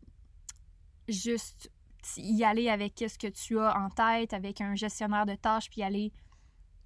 juste 1.07 1.71
y 2.17 2.43
aller 2.43 2.69
avec 2.69 2.93
ce 2.98 3.17
que 3.17 3.27
tu 3.27 3.60
as 3.60 3.77
en 3.77 3.89
tête, 3.89 4.33
avec 4.33 4.62
un 4.62 4.75
gestionnaire 4.75 5.25
de 5.25 5.36
tâches, 5.36 5.69
puis 5.69 5.81
y 5.81 5.83
aller 5.83 6.12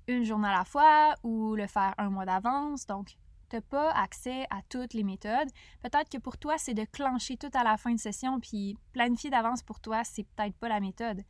une 0.07 0.23
journée 0.23 0.49
à 0.49 0.57
la 0.57 0.65
fois 0.65 1.15
ou 1.23 1.55
le 1.55 1.67
faire 1.67 1.93
un 1.97 2.09
mois 2.09 2.25
d'avance? 2.25 2.85
Donc, 2.85 3.15
pas 3.59 3.91
accès 3.91 4.45
à 4.49 4.61
toutes 4.69 4.93
les 4.93 5.03
méthodes. 5.03 5.49
Peut-être 5.81 6.09
que 6.09 6.17
pour 6.17 6.37
toi, 6.37 6.57
c'est 6.57 6.73
de 6.73 6.85
clencher 6.85 7.37
tout 7.37 7.51
à 7.53 7.63
la 7.63 7.77
fin 7.77 7.93
de 7.93 7.99
session, 7.99 8.39
puis 8.39 8.77
planifier 8.93 9.29
d'avance 9.29 9.63
pour 9.63 9.79
toi, 9.79 10.03
c'est 10.03 10.23
peut-être 10.23 10.55
pas 10.55 10.69
la 10.69 10.79
méthode. 10.79 11.23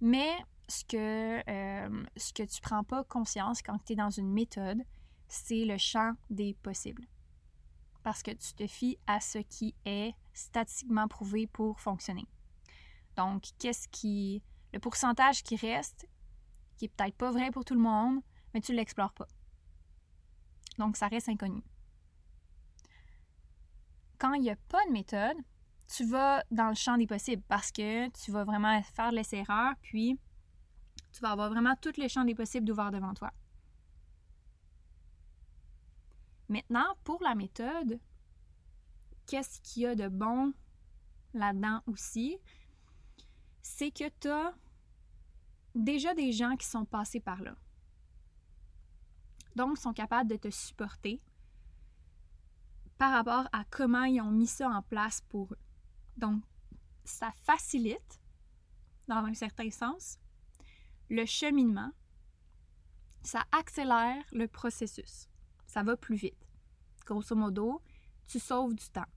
Mais 0.00 0.30
ce 0.68 0.84
que, 0.84 1.42
euh, 1.50 2.04
ce 2.16 2.32
que 2.32 2.42
tu 2.42 2.60
prends 2.60 2.84
pas 2.84 3.04
conscience 3.04 3.62
quand 3.62 3.78
tu 3.84 3.92
es 3.92 3.96
dans 3.96 4.10
une 4.10 4.32
méthode, 4.32 4.82
c'est 5.28 5.64
le 5.64 5.78
champ 5.78 6.12
des 6.30 6.54
possibles. 6.62 7.06
Parce 8.02 8.22
que 8.22 8.30
tu 8.30 8.54
te 8.54 8.66
fies 8.66 8.98
à 9.06 9.20
ce 9.20 9.38
qui 9.38 9.74
est 9.84 10.14
statistiquement 10.32 11.06
prouvé 11.06 11.46
pour 11.46 11.80
fonctionner. 11.80 12.26
Donc, 13.16 13.44
qu'est-ce 13.58 13.88
qui. 13.88 14.42
Le 14.72 14.78
pourcentage 14.78 15.42
qui 15.42 15.56
reste, 15.56 16.06
qui 16.76 16.84
est 16.84 16.88
peut-être 16.88 17.16
pas 17.16 17.32
vrai 17.32 17.50
pour 17.50 17.64
tout 17.64 17.74
le 17.74 17.80
monde, 17.80 18.20
mais 18.54 18.60
tu 18.60 18.72
l'explores 18.72 19.12
pas. 19.12 19.26
Donc, 20.80 20.96
ça 20.96 21.08
reste 21.08 21.28
inconnu. 21.28 21.62
Quand 24.18 24.32
il 24.32 24.40
n'y 24.40 24.50
a 24.50 24.56
pas 24.56 24.82
de 24.86 24.92
méthode, 24.92 25.36
tu 25.94 26.06
vas 26.06 26.42
dans 26.50 26.70
le 26.70 26.74
champ 26.74 26.96
des 26.96 27.06
possibles 27.06 27.42
parce 27.48 27.70
que 27.70 28.08
tu 28.08 28.30
vas 28.30 28.44
vraiment 28.44 28.82
faire 28.82 29.12
l'essai-erreur, 29.12 29.74
puis 29.82 30.18
tu 31.12 31.20
vas 31.20 31.32
avoir 31.32 31.50
vraiment 31.50 31.74
tout 31.82 31.92
le 31.98 32.08
champ 32.08 32.24
des 32.24 32.34
possibles 32.34 32.64
d'ouvert 32.64 32.90
devant 32.90 33.12
toi. 33.12 33.30
Maintenant, 36.48 36.96
pour 37.04 37.22
la 37.22 37.34
méthode, 37.34 38.00
qu'est-ce 39.26 39.60
qu'il 39.60 39.82
y 39.82 39.86
a 39.86 39.94
de 39.94 40.08
bon 40.08 40.54
là-dedans 41.34 41.82
aussi? 41.86 42.38
C'est 43.60 43.90
que 43.90 44.08
tu 44.18 44.28
as 44.28 44.54
déjà 45.74 46.14
des 46.14 46.32
gens 46.32 46.56
qui 46.56 46.66
sont 46.66 46.86
passés 46.86 47.20
par 47.20 47.42
là. 47.42 47.54
Donc, 49.56 49.78
sont 49.78 49.92
capables 49.92 50.30
de 50.30 50.36
te 50.36 50.50
supporter 50.50 51.20
par 52.98 53.12
rapport 53.12 53.48
à 53.52 53.64
comment 53.64 54.04
ils 54.04 54.20
ont 54.20 54.30
mis 54.30 54.46
ça 54.46 54.68
en 54.68 54.82
place 54.82 55.22
pour 55.22 55.52
eux. 55.52 55.58
Donc, 56.16 56.42
ça 57.04 57.32
facilite, 57.44 58.20
dans 59.08 59.24
un 59.24 59.34
certain 59.34 59.70
sens, 59.70 60.18
le 61.08 61.24
cheminement. 61.26 61.90
Ça 63.22 63.44
accélère 63.52 64.22
le 64.32 64.46
processus. 64.46 65.28
Ça 65.66 65.82
va 65.82 65.96
plus 65.96 66.16
vite. 66.16 66.46
Grosso 67.04 67.34
modo, 67.34 67.82
tu 68.26 68.38
sauves 68.38 68.74
du 68.74 68.88
temps. 68.88 69.08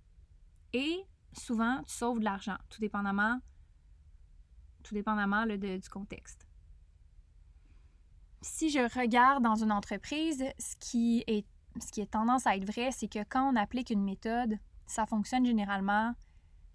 Et 0.73 1.05
souvent, 1.33 1.83
tu 1.83 1.93
sauves 1.93 2.19
de 2.19 2.25
l'argent, 2.25 2.57
tout 2.69 2.79
dépendamment, 2.79 3.39
tout 4.83 4.93
dépendamment 4.93 5.45
du 5.45 5.89
contexte. 5.89 6.42
Si 8.43 8.69
je 8.69 8.99
regarde 8.99 9.41
dans 9.41 9.55
une 9.55 9.71
entreprise, 9.71 10.43
ce 10.59 10.75
qui 10.77 11.23
est, 11.27 11.45
ce 11.81 11.89
qui 11.93 12.01
est 12.01 12.11
tendance 12.11 12.45
à 12.45 12.57
être 12.57 12.65
vrai, 12.65 12.91
c'est 12.91 13.07
que 13.07 13.23
quand 13.23 13.49
on 13.49 13.55
applique 13.55 13.89
une 13.89 14.03
méthode, 14.03 14.59
ça 14.85 15.05
fonctionne 15.05 15.45
généralement 15.45 16.13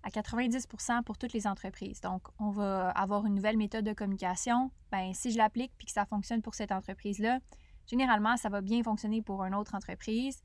à 0.03 0.09
90% 0.09 1.03
pour 1.03 1.19
toutes 1.19 1.35
les 1.35 1.47
entreprises. 1.47 2.01
Donc, 2.01 2.23
on 2.39 2.49
va 2.49 2.89
avoir 2.93 3.27
une 3.27 3.35
nouvelle 3.35 3.59
méthode 3.59 3.85
de 3.85 3.93
communication. 3.93 4.71
Ben, 4.91 5.13
si 5.13 5.31
je 5.31 5.37
l'applique 5.37 5.73
puis 5.77 5.85
que 5.85 5.93
ça 5.93 6.07
fonctionne 6.07 6.41
pour 6.41 6.55
cette 6.55 6.73
entreprise-là, 6.73 7.39
généralement, 7.87 8.39
ça 8.39 8.49
va 8.49 8.63
bien 8.63 8.83
fonctionner 8.83 9.21
pour 9.21 9.45
une 9.45 9.55
autre 9.55 9.75
entreprise 9.75 10.43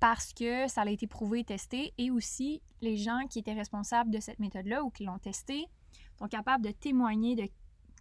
parce 0.00 0.32
que 0.32 0.68
ça 0.68 0.82
a 0.82 0.88
été 0.88 1.06
prouvé, 1.06 1.44
testé, 1.44 1.92
et 1.98 2.10
aussi 2.10 2.62
les 2.80 2.96
gens 2.96 3.26
qui 3.28 3.40
étaient 3.40 3.52
responsables 3.52 4.10
de 4.10 4.20
cette 4.20 4.38
méthode-là 4.38 4.82
ou 4.84 4.90
qui 4.90 5.04
l'ont 5.04 5.18
testée 5.18 5.66
sont 6.18 6.28
capables 6.28 6.64
de 6.64 6.70
témoigner 6.70 7.34
de 7.34 7.46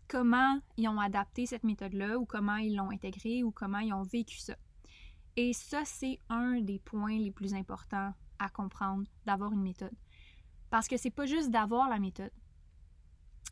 comment 0.07 0.59
ils 0.77 0.88
ont 0.88 1.00
adapté 1.00 1.45
cette 1.45 1.63
méthode-là 1.63 2.17
ou 2.17 2.25
comment 2.25 2.57
ils 2.57 2.75
l'ont 2.75 2.91
intégrée 2.91 3.43
ou 3.43 3.51
comment 3.51 3.79
ils 3.79 3.93
ont 3.93 4.03
vécu 4.03 4.38
ça. 4.38 4.55
Et 5.35 5.53
ça, 5.53 5.83
c'est 5.85 6.19
un 6.29 6.62
des 6.62 6.79
points 6.79 7.17
les 7.17 7.31
plus 7.31 7.53
importants 7.53 8.13
à 8.39 8.50
comprendre 8.50 9.03
d'avoir 9.25 9.51
une 9.51 9.62
méthode. 9.62 9.93
Parce 10.69 10.88
que 10.88 10.97
c'est 10.97 11.12
pas 11.12 11.25
juste 11.25 11.51
d'avoir 11.51 11.89
la 11.89 12.00
méthode. 12.00 12.31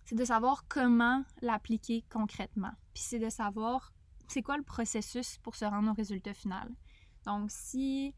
C'est 0.06 0.16
de 0.16 0.26
savoir 0.26 0.68
comment 0.68 1.24
l'appliquer 1.42 2.04
concrètement. 2.10 2.72
Puis 2.94 3.04
c'est 3.04 3.20
de 3.20 3.30
savoir 3.30 3.94
c'est 4.28 4.42
quoi 4.42 4.58
le 4.58 4.64
processus 4.64 5.38
pour 5.40 5.56
se 5.56 5.66
rendre 5.66 5.92
au 5.92 5.94
résultat 5.94 6.34
final. 6.34 6.70
Donc 7.26 7.52
si 7.52 8.16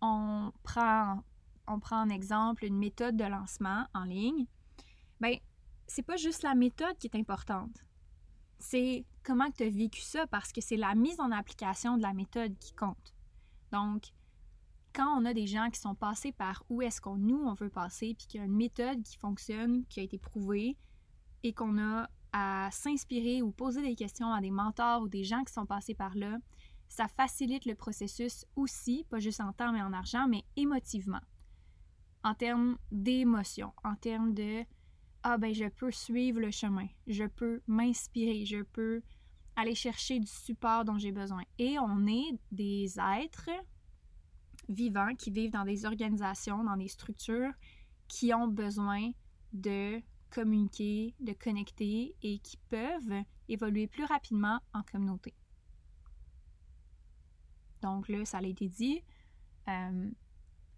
on 0.00 0.52
prend, 0.62 1.22
on 1.66 1.78
prend 1.78 2.02
en 2.02 2.08
exemple 2.08 2.64
une 2.64 2.76
méthode 2.76 3.16
de 3.16 3.24
lancement 3.24 3.86
en 3.94 4.04
ligne, 4.04 4.46
ben 5.20 5.36
c'est 5.92 6.02
pas 6.02 6.16
juste 6.16 6.42
la 6.42 6.54
méthode 6.54 6.96
qui 6.96 7.06
est 7.06 7.18
importante. 7.18 7.84
C'est 8.58 9.04
comment 9.22 9.50
tu 9.50 9.64
as 9.64 9.68
vécu 9.68 10.00
ça 10.00 10.26
parce 10.26 10.50
que 10.50 10.62
c'est 10.62 10.78
la 10.78 10.94
mise 10.94 11.20
en 11.20 11.30
application 11.30 11.98
de 11.98 12.02
la 12.02 12.14
méthode 12.14 12.56
qui 12.58 12.72
compte. 12.72 13.14
Donc, 13.72 14.04
quand 14.94 15.20
on 15.20 15.26
a 15.26 15.34
des 15.34 15.46
gens 15.46 15.68
qui 15.68 15.78
sont 15.78 15.94
passés 15.94 16.32
par 16.32 16.64
où 16.70 16.80
est-ce 16.80 17.02
qu'on 17.02 17.18
nous 17.18 17.42
on 17.44 17.52
veut 17.52 17.68
passer, 17.68 18.14
puis 18.16 18.26
qu'il 18.26 18.40
y 18.40 18.42
a 18.42 18.46
une 18.46 18.56
méthode 18.56 19.02
qui 19.02 19.18
fonctionne, 19.18 19.84
qui 19.84 20.00
a 20.00 20.02
été 20.02 20.16
prouvée, 20.16 20.78
et 21.42 21.52
qu'on 21.52 21.78
a 21.78 22.08
à 22.32 22.70
s'inspirer 22.70 23.42
ou 23.42 23.52
poser 23.52 23.82
des 23.82 23.94
questions 23.94 24.32
à 24.32 24.40
des 24.40 24.50
mentors 24.50 25.02
ou 25.02 25.08
des 25.08 25.24
gens 25.24 25.44
qui 25.44 25.52
sont 25.52 25.66
passés 25.66 25.94
par 25.94 26.14
là, 26.14 26.38
ça 26.88 27.06
facilite 27.06 27.66
le 27.66 27.74
processus 27.74 28.46
aussi, 28.56 29.04
pas 29.10 29.18
juste 29.18 29.42
en 29.42 29.52
temps 29.52 29.72
mais 29.72 29.82
en 29.82 29.92
argent, 29.92 30.26
mais 30.26 30.44
émotivement. 30.56 31.20
En 32.24 32.34
termes 32.34 32.78
d'émotion, 32.90 33.74
en 33.84 33.94
termes 33.94 34.32
de 34.32 34.64
ah 35.22 35.38
ben 35.38 35.54
je 35.54 35.66
peux 35.66 35.90
suivre 35.90 36.40
le 36.40 36.50
chemin, 36.50 36.86
je 37.06 37.24
peux 37.24 37.60
m'inspirer, 37.66 38.44
je 38.44 38.62
peux 38.62 39.02
aller 39.56 39.74
chercher 39.74 40.18
du 40.18 40.26
support 40.26 40.84
dont 40.84 40.98
j'ai 40.98 41.12
besoin. 41.12 41.42
Et 41.58 41.78
on 41.78 42.06
est 42.06 42.38
des 42.50 42.98
êtres 42.98 43.50
vivants 44.68 45.14
qui 45.16 45.30
vivent 45.30 45.52
dans 45.52 45.64
des 45.64 45.84
organisations, 45.84 46.64
dans 46.64 46.76
des 46.76 46.88
structures 46.88 47.52
qui 48.08 48.32
ont 48.34 48.48
besoin 48.48 49.10
de 49.52 50.00
communiquer, 50.30 51.14
de 51.20 51.32
connecter 51.32 52.14
et 52.22 52.38
qui 52.38 52.56
peuvent 52.68 53.22
évoluer 53.48 53.86
plus 53.86 54.04
rapidement 54.04 54.60
en 54.72 54.82
communauté. 54.82 55.34
Donc 57.82 58.08
là, 58.08 58.24
ça 58.24 58.38
a 58.38 58.42
été 58.42 58.68
dit, 58.68 59.02
euh, 59.68 60.10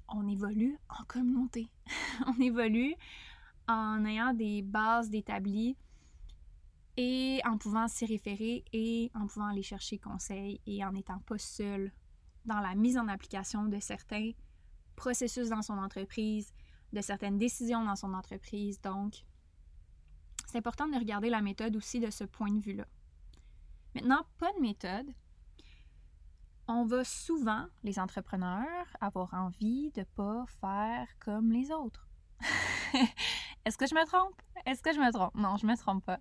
on 0.09 0.27
évolue 0.27 0.79
en 0.89 1.05
communauté. 1.05 1.69
on 2.27 2.41
évolue 2.41 2.95
en 3.69 4.05
ayant 4.05 4.35
des 4.35 4.63
bases 4.63 5.11
d'établis 5.11 5.77
et 6.97 7.41
en 7.45 7.59
pouvant 7.59 7.89
s'y 7.89 8.07
référer 8.07 8.65
et 8.73 9.11
en 9.15 9.27
pouvant 9.27 9.47
aller 9.47 9.63
chercher 9.63 9.99
conseil 9.99 10.61
et 10.67 10.85
en 10.85 10.93
n'étant 10.93 11.19
pas 11.21 11.39
seul 11.39 11.93
dans 12.45 12.61
la 12.61 12.75
mise 12.75 12.99
en 12.99 13.09
application 13.09 13.65
de 13.65 13.81
certains 13.81 14.33
processus 14.97 15.49
dans 15.49 15.63
son 15.63 15.79
entreprise, 15.79 16.53
de 16.93 17.01
certaines 17.01 17.39
décisions 17.39 17.85
dans 17.85 17.97
son 17.97 18.15
entreprise. 18.15 18.81
Donc, 18.81 19.25
c'est 20.47 20.59
important 20.59 20.87
de 20.87 20.97
regarder 20.97 21.31
la 21.31 21.43
méthode 21.43 21.75
aussi 21.77 22.01
de 22.01 22.11
ce 22.11 22.25
point 22.25 22.53
de 22.53 22.61
vue-là. 22.61 22.87
Maintenant, 23.95 24.25
pas 24.39 24.53
de 24.53 24.61
méthode. 24.61 25.13
On 26.67 26.85
va 26.85 27.05
souvent, 27.05 27.67
les 27.83 27.99
entrepreneurs, 27.99 28.87
avoir 29.01 29.35
envie 29.35 29.91
de 29.93 30.01
ne 30.01 30.05
pas 30.05 30.45
faire 30.47 31.09
comme 31.19 31.53
les 31.53 31.71
autres. 31.71 32.09
Est-ce 33.65 33.79
que 33.79 33.87
je 33.87 33.95
me 33.95 34.05
trompe? 34.07 34.35
Est-ce 34.67 34.83
que 34.83 34.93
je 34.93 34.99
me 34.99 35.13
trompe? 35.13 35.35
Non, 35.35 35.57
je 35.57 35.67
me 35.67 35.77
trompe 35.77 36.05
pas. 36.05 36.19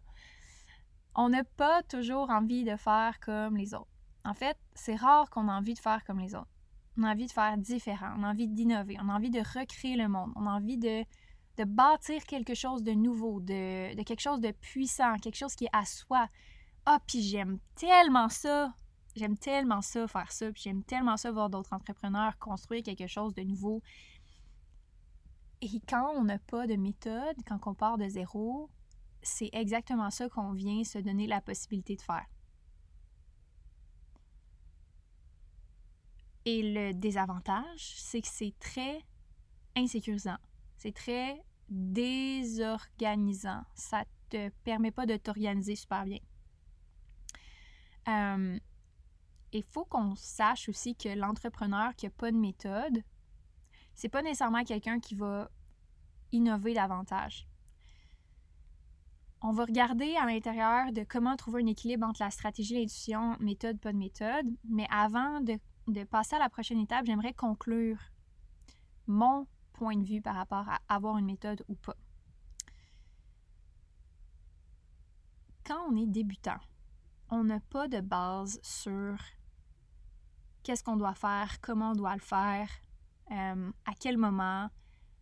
On 1.15 1.29
n'a 1.29 1.43
pas 1.43 1.83
toujours 1.83 2.29
envie 2.29 2.63
de 2.63 2.75
faire 2.75 3.19
comme 3.19 3.57
les 3.57 3.73
autres. 3.73 3.87
En 4.25 4.33
fait, 4.33 4.57
c'est 4.73 4.95
rare 4.95 5.29
qu'on 5.29 5.47
a 5.47 5.53
envie 5.53 5.73
de 5.73 5.79
faire 5.79 6.03
comme 6.05 6.19
les 6.19 6.33
autres. 6.33 6.49
On 6.97 7.03
a 7.03 7.11
envie 7.11 7.27
de 7.27 7.31
faire 7.31 7.57
différent, 7.57 8.13
on 8.17 8.23
a 8.23 8.29
envie 8.29 8.47
d'innover, 8.47 8.97
on 9.01 9.09
a 9.09 9.13
envie 9.13 9.31
de 9.31 9.39
recréer 9.39 9.95
le 9.95 10.07
monde, 10.07 10.31
on 10.35 10.45
a 10.45 10.51
envie 10.51 10.77
de, 10.77 11.03
bâtir 11.65 12.23
quelque 12.25 12.53
chose 12.53 12.83
de 12.83 12.91
nouveau, 12.91 13.39
de, 13.39 13.95
de, 13.95 14.03
quelque 14.03 14.21
chose 14.21 14.39
de 14.39 14.51
puissant, 14.51 15.17
quelque 15.17 15.35
chose 15.35 15.55
qui 15.55 15.65
est 15.65 15.69
à 15.73 15.85
soi. 15.85 16.27
Ah, 16.85 16.99
puis 17.07 17.21
j'aime 17.21 17.57
tellement 17.75 18.29
ça, 18.29 18.73
j'aime 19.15 19.37
tellement 19.37 19.81
ça, 19.81 20.07
faire 20.07 20.31
ça, 20.31 20.51
puis 20.51 20.63
j'aime 20.63 20.83
tellement 20.83 21.17
ça, 21.17 21.31
voir 21.31 21.49
d'autres 21.49 21.73
entrepreneurs 21.73 22.37
construire 22.37 22.83
quelque 22.83 23.07
chose 23.07 23.33
de 23.33 23.41
nouveau. 23.41 23.81
Et 25.63 25.79
quand 25.88 26.12
on 26.17 26.25
n'a 26.25 26.39
pas 26.39 26.67
de 26.67 26.75
méthode, 26.75 27.38
quand 27.48 27.58
on 27.67 27.74
part 27.74 27.98
de 27.98 28.10
zéro, 28.10 28.70
c'est 29.22 29.50
exactement 29.53 30.10
ça 30.10 30.27
qu'on 30.27 30.51
vient 30.51 30.84
se 30.84 30.98
donner 30.98 31.25
la 31.25 31.39
possibilité 31.39 31.96
de 31.96 32.01
faire. 32.01 32.25
Et 36.43 36.74
le 36.74 36.91
désavantage, 36.91 37.93
c'est 37.96 38.20
que 38.20 38.27
c'est 38.27 38.53
très 38.60 39.05
insécurisant. 39.77 40.36
C'est 40.75 40.93
très 40.93 41.41
désorganisant. 41.70 43.63
Ça 43.74 44.03
te 44.29 44.50
permet 44.65 44.91
pas 44.91 45.05
de 45.05 45.15
t'organiser 45.15 45.77
super 45.77 46.03
bien. 46.03 46.20
Euh, 48.10 48.60
il 49.53 49.63
faut 49.63 49.86
qu'on 49.86 50.17
sache 50.17 50.67
aussi 50.67 50.93
que 50.93 51.08
l'entrepreneur 51.08 51.96
qui 51.96 52.05
n'a 52.08 52.12
pas 52.12 52.34
de 52.34 52.38
méthode, 52.38 53.01
c'est 53.95 54.09
pas 54.09 54.21
nécessairement 54.21 54.63
quelqu'un 54.63 55.00
qui 55.00 55.15
va 55.15 55.50
innover 56.31 56.73
davantage. 56.73 57.47
on 59.45 59.51
va 59.51 59.65
regarder 59.65 60.15
à 60.15 60.25
l'intérieur 60.25 60.93
de 60.93 61.03
comment 61.03 61.35
trouver 61.35 61.62
un 61.63 61.67
équilibre 61.67 62.07
entre 62.07 62.23
la 62.23 62.31
stratégie, 62.31 62.75
l'intuition, 62.75 63.35
méthode, 63.41 63.77
pas 63.77 63.91
de 63.91 63.97
méthode. 63.97 64.47
Mais 64.69 64.88
avant 64.89 65.41
de, 65.41 65.59
de 65.88 66.03
passer 66.05 66.38
à 66.38 66.39
la 66.39 66.50
prochaine 66.50 66.79
étape, 66.79 67.05
j'aimerais 67.05 67.33
conclure 67.33 67.97
mon 69.05 69.45
point 69.73 69.97
de 69.97 70.05
vue 70.05 70.21
par 70.21 70.35
rapport 70.35 70.69
à 70.69 70.79
avoir 70.88 71.17
une 71.17 71.25
méthode 71.25 71.62
ou 71.67 71.75
pas. 71.75 71.97
Quand 75.65 75.85
on 75.89 75.97
est 75.97 76.07
débutant, 76.07 76.59
on 77.29 77.43
n'a 77.43 77.59
pas 77.59 77.89
de 77.89 78.00
base 78.00 78.59
sur 78.63 79.17
qu'est-ce 80.63 80.83
qu'on 80.85 80.95
doit 80.95 81.15
faire, 81.15 81.59
comment 81.59 81.91
on 81.91 81.95
doit 81.95 82.13
le 82.13 82.21
faire, 82.21 82.69
euh, 83.31 83.71
à 83.85 83.93
quel 83.99 84.17
moment, 84.17 84.69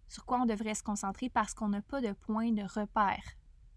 sur 0.08 0.26
quoi 0.26 0.42
on 0.42 0.46
devrait 0.46 0.76
se 0.76 0.84
concentrer 0.84 1.30
parce 1.30 1.54
qu'on 1.54 1.70
n'a 1.70 1.82
pas 1.82 2.02
de 2.02 2.14
point 2.14 2.52
de 2.52 2.64
repère, 2.64 3.24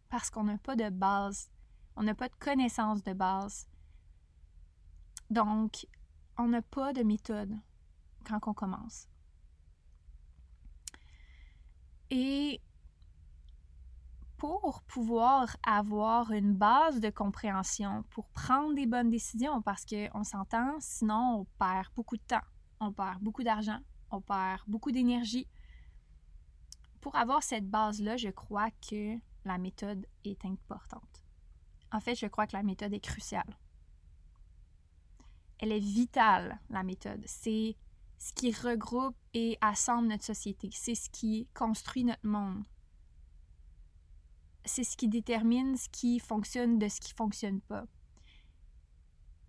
parce 0.09 0.31
qu'on 0.31 0.45
n'a 0.45 0.59
pas 0.59 0.77
de 0.77 0.91
base, 0.91 1.51
on 1.97 2.03
n'a 2.03 2.15
pas 2.15 2.29
de 2.29 2.35
connaissance 2.37 3.03
de 3.03 3.13
base. 3.13 3.69
Donc, 5.31 5.87
on 6.39 6.49
n'a 6.49 6.63
pas 6.63 6.93
de 6.93 7.03
méthode 7.03 7.55
quand 8.27 8.41
on 8.49 8.55
commence. 8.55 9.09
Et 12.11 12.61
pour 14.37 14.83
pouvoir 14.83 15.57
avoir 15.63 16.31
une 16.33 16.55
base 16.55 17.01
de 17.01 17.11
compréhension, 17.11 18.05
pour 18.11 18.29
prendre 18.29 18.75
des 18.75 18.87
bonnes 18.87 19.11
décisions, 19.11 19.63
parce 19.63 19.85
qu'on 19.87 20.25
s'entend, 20.25 20.77
sinon 20.81 21.41
on 21.41 21.45
perd 21.59 21.89
beaucoup 21.95 22.17
de 22.17 22.23
temps, 22.23 22.45
on 22.81 22.93
perd 22.93 23.23
beaucoup 23.23 23.43
d'argent, 23.43 23.79
on 24.15 24.21
perd 24.21 24.63
beaucoup 24.67 24.93
d'énergie. 24.93 25.47
Pour 27.01 27.17
avoir 27.17 27.43
cette 27.43 27.69
base-là, 27.69 28.17
je 28.17 28.29
crois 28.29 28.71
que 28.89 29.19
la 29.45 29.59
méthode 29.59 30.07
est 30.25 30.45
importante. 30.45 31.23
En 31.93 32.01
fait, 32.01 32.15
je 32.15 32.27
crois 32.27 32.47
que 32.47 32.57
la 32.57 32.63
méthode 32.63 32.95
est 32.95 33.01
cruciale. 33.01 33.59
Elle 35.59 35.73
est 35.73 35.79
vitale, 35.79 36.59
la 36.71 36.83
méthode. 36.83 37.23
C'est 37.27 37.77
ce 38.19 38.33
qui 38.33 38.53
regroupe 38.53 39.17
et 39.35 39.59
assemble 39.61 40.09
notre 40.09 40.25
société. 40.25 40.71
C'est 40.73 40.95
ce 40.95 41.11
qui 41.11 41.47
construit 41.55 42.05
notre 42.05 42.27
monde. 42.27 42.65
C'est 44.65 44.85
ce 44.85 44.97
qui 44.97 45.09
détermine 45.09 45.77
ce 45.77 45.89
qui 45.91 46.19
fonctionne 46.19 46.79
de 46.79 46.89
ce 46.89 47.01
qui 47.01 47.13
ne 47.13 47.17
fonctionne 47.17 47.61
pas. 47.61 47.85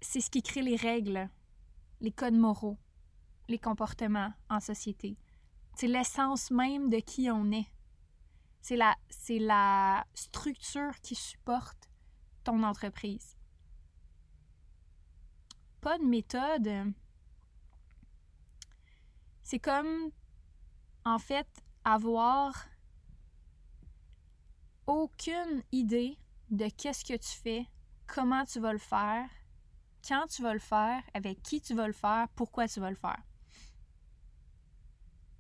C'est 0.02 0.22
ce 0.22 0.30
qui 0.30 0.44
crée 0.44 0.62
les 0.62 0.76
règles, 0.76 1.30
les 2.02 2.12
codes 2.12 2.36
moraux, 2.36 2.78
les 3.48 3.60
comportements 3.60 4.34
en 4.50 4.60
société. 4.60 5.18
C'est 5.76 5.88
l'essence 5.88 6.52
même 6.52 6.90
de 6.90 7.00
qui 7.00 7.30
on 7.30 7.52
est. 7.52 7.68
C'est 8.62 8.78
la, 8.78 8.96
c'est 9.10 9.40
la 9.40 10.06
structure 10.16 11.00
qui 11.02 11.16
supporte 11.16 11.90
ton 12.44 12.64
entreprise. 12.64 13.38
Pas 15.82 15.98
de 16.00 16.04
méthode. 16.04 16.94
C'est 19.44 19.60
comme, 19.60 20.10
en 21.04 21.20
fait, 21.20 21.48
avoir 21.84 22.66
aucune 24.88 25.64
idée 25.72 26.18
de 26.50 26.68
qu'est-ce 26.70 27.06
que 27.06 27.18
tu 27.18 27.38
fais, 27.42 27.68
comment 28.08 28.46
tu 28.46 28.60
vas 28.60 28.74
le 28.74 28.80
faire, 28.80 29.30
quand 30.08 30.28
tu 30.28 30.42
vas 30.42 30.54
le 30.54 30.60
faire, 30.60 31.02
avec 31.14 31.42
qui 31.42 31.62
tu 31.62 31.74
vas 31.74 31.88
le 31.88 31.94
faire, 31.94 32.28
pourquoi 32.36 32.68
tu 32.68 32.80
vas 32.80 32.90
le 32.90 32.96
faire. 32.96 33.22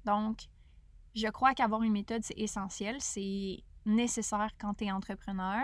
Donc, 0.05 0.47
je 1.15 1.27
crois 1.27 1.53
qu'avoir 1.53 1.83
une 1.83 1.93
méthode, 1.93 2.23
c'est 2.23 2.37
essentiel, 2.37 2.97
c'est 2.99 3.63
nécessaire 3.85 4.51
quand 4.59 4.75
tu 4.75 4.85
es 4.85 4.91
entrepreneur. 4.91 5.63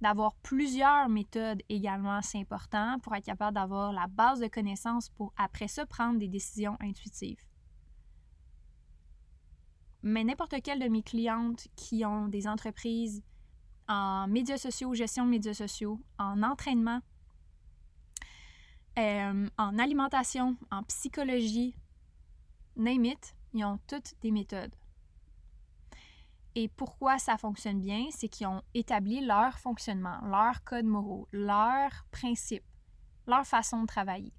D'avoir 0.00 0.34
plusieurs 0.36 1.08
méthodes 1.08 1.62
également, 1.70 2.20
c'est 2.20 2.38
important 2.38 2.98
pour 3.00 3.14
être 3.14 3.24
capable 3.24 3.54
d'avoir 3.54 3.92
la 3.92 4.06
base 4.06 4.40
de 4.40 4.48
connaissances 4.48 5.08
pour 5.08 5.32
après 5.38 5.68
ça 5.68 5.86
prendre 5.86 6.18
des 6.18 6.28
décisions 6.28 6.76
intuitives. 6.80 7.40
Mais 10.02 10.22
n'importe 10.22 10.60
quelle 10.62 10.80
de 10.80 10.88
mes 10.88 11.02
clientes 11.02 11.66
qui 11.76 12.04
ont 12.04 12.28
des 12.28 12.46
entreprises 12.46 13.22
en 13.88 14.26
médias 14.28 14.58
sociaux, 14.58 14.94
gestion 14.94 15.24
de 15.24 15.30
médias 15.30 15.54
sociaux, 15.54 16.00
en 16.18 16.42
entraînement, 16.42 17.00
euh, 18.98 19.48
en 19.58 19.78
alimentation, 19.78 20.56
en 20.70 20.82
psychologie, 20.84 21.74
name 22.76 23.04
it, 23.04 23.35
ils 23.56 23.64
ont 23.64 23.78
toutes 23.86 24.14
des 24.22 24.30
méthodes. 24.30 24.74
Et 26.54 26.68
pourquoi 26.68 27.18
ça 27.18 27.36
fonctionne 27.36 27.80
bien, 27.80 28.06
c'est 28.10 28.28
qu'ils 28.28 28.46
ont 28.46 28.62
établi 28.72 29.24
leur 29.24 29.58
fonctionnement, 29.58 30.18
leur 30.22 30.64
code 30.64 30.86
moraux, 30.86 31.28
leurs 31.30 32.06
principes, 32.10 32.64
leur 33.26 33.46
façon 33.46 33.82
de 33.82 33.86
travailler. 33.86 34.32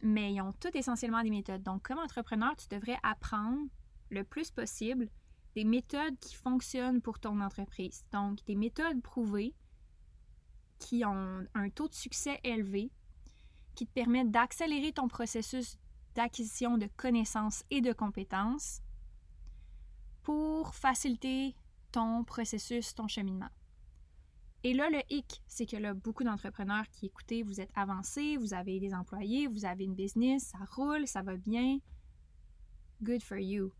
Mais 0.00 0.32
ils 0.32 0.40
ont 0.40 0.52
toutes 0.52 0.76
essentiellement 0.76 1.22
des 1.22 1.30
méthodes. 1.30 1.64
Donc, 1.64 1.82
comme 1.82 1.98
entrepreneur, 1.98 2.54
tu 2.54 2.68
devrais 2.68 2.98
apprendre 3.02 3.68
le 4.10 4.22
plus 4.22 4.52
possible 4.52 5.08
des 5.56 5.64
méthodes 5.64 6.18
qui 6.20 6.36
fonctionnent 6.36 7.00
pour 7.00 7.18
ton 7.18 7.40
entreprise. 7.40 8.04
Donc, 8.12 8.44
des 8.44 8.54
méthodes 8.54 9.02
prouvées 9.02 9.54
qui 10.78 11.04
ont 11.04 11.46
un 11.54 11.70
taux 11.70 11.88
de 11.88 11.94
succès 11.94 12.38
élevé, 12.44 12.92
qui 13.74 13.86
te 13.86 13.92
permettent 13.92 14.30
d'accélérer 14.30 14.92
ton 14.92 15.08
processus 15.08 15.78
d'acquisition 16.14 16.78
de 16.78 16.88
connaissances 16.96 17.64
et 17.70 17.80
de 17.80 17.92
compétences 17.92 18.80
pour 20.22 20.74
faciliter 20.74 21.54
ton 21.92 22.24
processus, 22.24 22.94
ton 22.94 23.08
cheminement. 23.08 23.50
Et 24.64 24.72
là, 24.72 24.88
le 24.88 25.00
hic, 25.10 25.42
c'est 25.46 25.66
que 25.66 25.76
là, 25.76 25.92
beaucoup 25.92 26.24
d'entrepreneurs 26.24 26.88
qui 26.88 27.06
écoutez, 27.06 27.42
vous 27.42 27.60
êtes 27.60 27.70
avancés, 27.74 28.38
vous 28.38 28.54
avez 28.54 28.80
des 28.80 28.94
employés, 28.94 29.46
vous 29.46 29.66
avez 29.66 29.84
une 29.84 29.94
business, 29.94 30.44
ça 30.44 30.58
roule, 30.70 31.06
ça 31.06 31.20
va 31.20 31.36
bien. 31.36 31.78
Good 33.02 33.22
for 33.22 33.36
you. 33.36 33.72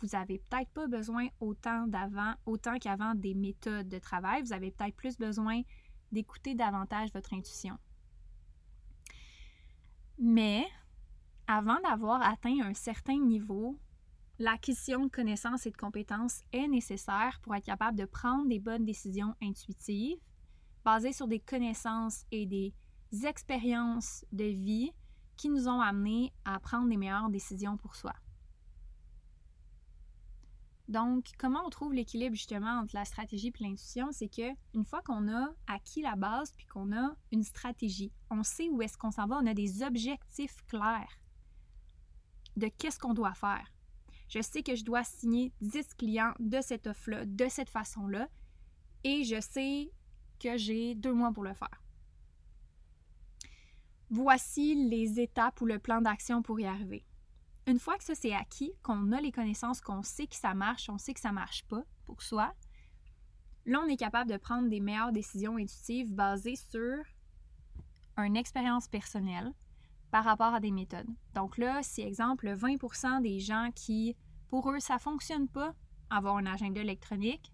Vous 0.00 0.14
avez 0.14 0.38
peut-être 0.38 0.70
pas 0.70 0.86
besoin 0.86 1.28
autant 1.40 1.86
d'avant, 1.86 2.34
autant 2.44 2.78
qu'avant 2.78 3.14
des 3.14 3.34
méthodes 3.34 3.88
de 3.88 3.98
travail. 3.98 4.42
Vous 4.42 4.52
avez 4.52 4.70
peut-être 4.70 4.94
plus 4.94 5.16
besoin 5.16 5.62
d'écouter 6.12 6.54
davantage 6.54 7.10
votre 7.14 7.32
intuition. 7.32 7.78
Mais 10.18 10.66
avant 11.46 11.80
d'avoir 11.80 12.22
atteint 12.22 12.60
un 12.62 12.74
certain 12.74 13.18
niveau, 13.18 13.78
l'acquisition 14.38 15.04
de 15.04 15.10
connaissances 15.10 15.66
et 15.66 15.70
de 15.70 15.76
compétences 15.76 16.42
est 16.52 16.68
nécessaire 16.68 17.38
pour 17.42 17.54
être 17.54 17.64
capable 17.64 17.98
de 17.98 18.04
prendre 18.04 18.48
des 18.48 18.58
bonnes 18.58 18.84
décisions 18.84 19.34
intuitives 19.42 20.18
basées 20.84 21.12
sur 21.12 21.28
des 21.28 21.40
connaissances 21.40 22.24
et 22.30 22.46
des 22.46 22.74
expériences 23.26 24.24
de 24.32 24.44
vie 24.44 24.92
qui 25.36 25.48
nous 25.48 25.68
ont 25.68 25.80
amenés 25.80 26.32
à 26.44 26.58
prendre 26.60 26.88
des 26.88 26.96
meilleures 26.96 27.30
décisions 27.30 27.76
pour 27.76 27.94
soi. 27.94 28.14
Donc, 30.88 31.30
comment 31.38 31.62
on 31.64 31.70
trouve 31.70 31.94
l'équilibre 31.94 32.36
justement 32.36 32.80
entre 32.80 32.94
la 32.94 33.06
stratégie 33.06 33.48
et 33.48 33.62
l'intuition, 33.62 34.08
c'est 34.12 34.28
que 34.28 34.52
une 34.74 34.84
fois 34.84 35.00
qu'on 35.00 35.32
a 35.32 35.48
acquis 35.66 36.02
la 36.02 36.14
base 36.14 36.52
puis 36.52 36.66
qu'on 36.66 36.92
a 36.92 37.16
une 37.32 37.42
stratégie, 37.42 38.12
on 38.30 38.42
sait 38.42 38.68
où 38.68 38.82
est-ce 38.82 38.98
qu'on 38.98 39.10
s'en 39.10 39.26
va, 39.26 39.38
on 39.42 39.46
a 39.46 39.54
des 39.54 39.82
objectifs 39.82 40.62
clairs 40.66 41.23
de 42.56 42.68
qu'est-ce 42.68 42.98
qu'on 42.98 43.14
doit 43.14 43.34
faire. 43.34 43.66
Je 44.28 44.40
sais 44.40 44.62
que 44.62 44.74
je 44.74 44.84
dois 44.84 45.04
signer 45.04 45.52
10 45.60 45.94
clients 45.94 46.34
de 46.38 46.60
cette 46.60 46.86
offre-là, 46.86 47.24
de 47.26 47.48
cette 47.48 47.70
façon-là, 47.70 48.28
et 49.04 49.22
je 49.24 49.40
sais 49.40 49.90
que 50.40 50.56
j'ai 50.56 50.94
deux 50.94 51.12
mois 51.12 51.32
pour 51.32 51.44
le 51.44 51.54
faire. 51.54 51.82
Voici 54.10 54.88
les 54.88 55.20
étapes 55.20 55.60
ou 55.60 55.66
le 55.66 55.78
plan 55.78 56.00
d'action 56.00 56.42
pour 56.42 56.60
y 56.60 56.66
arriver. 56.66 57.04
Une 57.66 57.78
fois 57.78 57.96
que 57.96 58.04
ça 58.04 58.14
c'est 58.14 58.34
acquis, 58.34 58.72
qu'on 58.82 59.12
a 59.12 59.20
les 59.20 59.32
connaissances, 59.32 59.80
qu'on 59.80 60.02
sait 60.02 60.26
que 60.26 60.36
ça 60.36 60.54
marche, 60.54 60.88
on 60.90 60.98
sait 60.98 61.14
que 61.14 61.20
ça 61.20 61.32
marche 61.32 61.64
pas 61.64 61.82
pour 62.04 62.22
soi, 62.22 62.52
là 63.64 63.80
on 63.82 63.88
est 63.88 63.96
capable 63.96 64.30
de 64.30 64.36
prendre 64.36 64.68
des 64.68 64.80
meilleures 64.80 65.12
décisions 65.12 65.56
intuitives 65.56 66.12
basées 66.12 66.56
sur 66.56 67.02
une 68.18 68.36
expérience 68.36 68.86
personnelle, 68.86 69.52
par 70.14 70.22
rapport 70.22 70.54
à 70.54 70.60
des 70.60 70.70
méthodes. 70.70 71.10
Donc 71.34 71.58
là, 71.58 71.82
si 71.82 72.00
exemple 72.00 72.46
20% 72.46 73.20
des 73.20 73.40
gens 73.40 73.70
qui, 73.74 74.14
pour 74.46 74.70
eux, 74.70 74.78
ça 74.78 74.94
ne 74.94 75.00
fonctionne 75.00 75.48
pas, 75.48 75.74
avoir 76.08 76.36
un 76.36 76.46
agenda 76.46 76.80
électronique, 76.80 77.52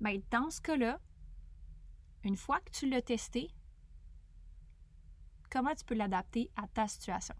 bien, 0.00 0.20
dans 0.32 0.50
ce 0.50 0.60
cas-là, 0.60 0.98
une 2.24 2.34
fois 2.34 2.58
que 2.58 2.72
tu 2.72 2.90
l'as 2.90 3.02
testé, 3.02 3.52
comment 5.48 5.76
tu 5.76 5.84
peux 5.84 5.94
l'adapter 5.94 6.50
à 6.56 6.66
ta 6.66 6.88
situation? 6.88 7.36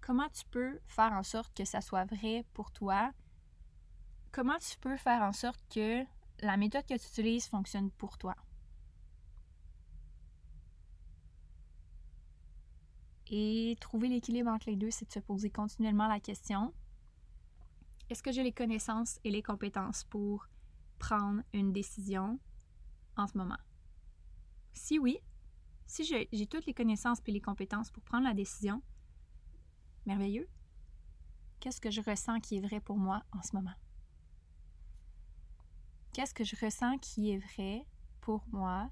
Comment 0.00 0.28
tu 0.30 0.44
peux 0.50 0.80
faire 0.88 1.12
en 1.12 1.22
sorte 1.22 1.56
que 1.56 1.64
ça 1.64 1.80
soit 1.80 2.04
vrai 2.04 2.44
pour 2.52 2.72
toi? 2.72 3.12
Comment 4.32 4.58
tu 4.58 4.76
peux 4.76 4.96
faire 4.96 5.22
en 5.22 5.32
sorte 5.32 5.62
que 5.72 6.02
la 6.40 6.56
méthode 6.56 6.84
que 6.84 6.98
tu 6.98 7.06
utilises 7.06 7.46
fonctionne 7.46 7.92
pour 7.92 8.18
toi? 8.18 8.34
Et 13.30 13.76
trouver 13.80 14.08
l'équilibre 14.08 14.50
entre 14.50 14.70
les 14.70 14.76
deux, 14.76 14.90
c'est 14.90 15.06
de 15.06 15.12
se 15.12 15.18
poser 15.18 15.50
continuellement 15.50 16.08
la 16.08 16.20
question 16.20 16.72
est-ce 18.10 18.22
que 18.22 18.32
j'ai 18.32 18.42
les 18.42 18.52
connaissances 18.52 19.20
et 19.22 19.30
les 19.30 19.42
compétences 19.42 20.04
pour 20.04 20.48
prendre 20.98 21.42
une 21.52 21.72
décision 21.74 22.38
en 23.16 23.26
ce 23.26 23.36
moment? 23.36 23.58
Si 24.72 24.98
oui, 24.98 25.18
si 25.86 26.04
j'ai 26.04 26.46
toutes 26.46 26.64
les 26.64 26.72
connaissances 26.72 27.18
et 27.26 27.32
les 27.32 27.40
compétences 27.40 27.90
pour 27.90 28.02
prendre 28.02 28.24
la 28.24 28.32
décision, 28.32 28.82
merveilleux. 30.06 30.48
Qu'est-ce 31.60 31.82
que 31.82 31.90
je 31.90 32.00
ressens 32.00 32.40
qui 32.40 32.56
est 32.56 32.60
vrai 32.60 32.80
pour 32.80 32.96
moi 32.96 33.22
en 33.32 33.42
ce 33.42 33.54
moment? 33.54 33.74
Qu'est-ce 36.14 36.32
que 36.32 36.44
je 36.44 36.56
ressens 36.64 36.96
qui 36.98 37.32
est 37.32 37.38
vrai 37.38 37.84
pour 38.22 38.42
moi 38.48 38.90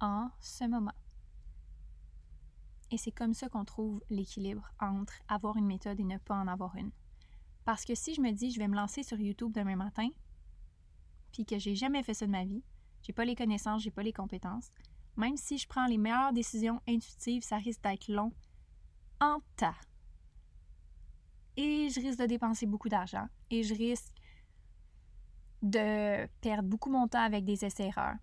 en 0.00 0.28
ce 0.40 0.64
moment? 0.64 0.92
Et 2.94 2.96
c'est 2.96 3.10
comme 3.10 3.34
ça 3.34 3.48
qu'on 3.48 3.64
trouve 3.64 4.00
l'équilibre 4.08 4.70
entre 4.78 5.14
avoir 5.26 5.56
une 5.56 5.66
méthode 5.66 5.98
et 5.98 6.04
ne 6.04 6.16
pas 6.16 6.36
en 6.36 6.46
avoir 6.46 6.76
une. 6.76 6.92
Parce 7.64 7.84
que 7.84 7.96
si 7.96 8.14
je 8.14 8.20
me 8.20 8.30
dis 8.30 8.52
je 8.52 8.60
vais 8.60 8.68
me 8.68 8.76
lancer 8.76 9.02
sur 9.02 9.18
YouTube 9.18 9.50
demain 9.52 9.74
matin, 9.74 10.08
puis 11.32 11.44
que 11.44 11.58
j'ai 11.58 11.74
jamais 11.74 12.04
fait 12.04 12.14
ça 12.14 12.24
de 12.24 12.30
ma 12.30 12.44
vie, 12.44 12.62
j'ai 13.02 13.12
pas 13.12 13.24
les 13.24 13.34
connaissances, 13.34 13.82
j'ai 13.82 13.90
pas 13.90 14.04
les 14.04 14.12
compétences, 14.12 14.70
même 15.16 15.36
si 15.36 15.58
je 15.58 15.66
prends 15.66 15.86
les 15.86 15.98
meilleures 15.98 16.32
décisions 16.32 16.80
intuitives, 16.88 17.42
ça 17.42 17.56
risque 17.56 17.82
d'être 17.82 18.06
long 18.06 18.32
en 19.20 19.40
tas. 19.56 19.74
Et 21.56 21.88
je 21.88 22.00
risque 22.00 22.20
de 22.20 22.26
dépenser 22.26 22.66
beaucoup 22.66 22.88
d'argent 22.88 23.26
et 23.50 23.64
je 23.64 23.74
risque 23.74 24.14
de 25.62 26.28
perdre 26.40 26.68
beaucoup 26.68 26.90
mon 26.90 27.08
temps 27.08 27.24
avec 27.24 27.44
des 27.44 27.64
essais-erreurs. 27.64 28.18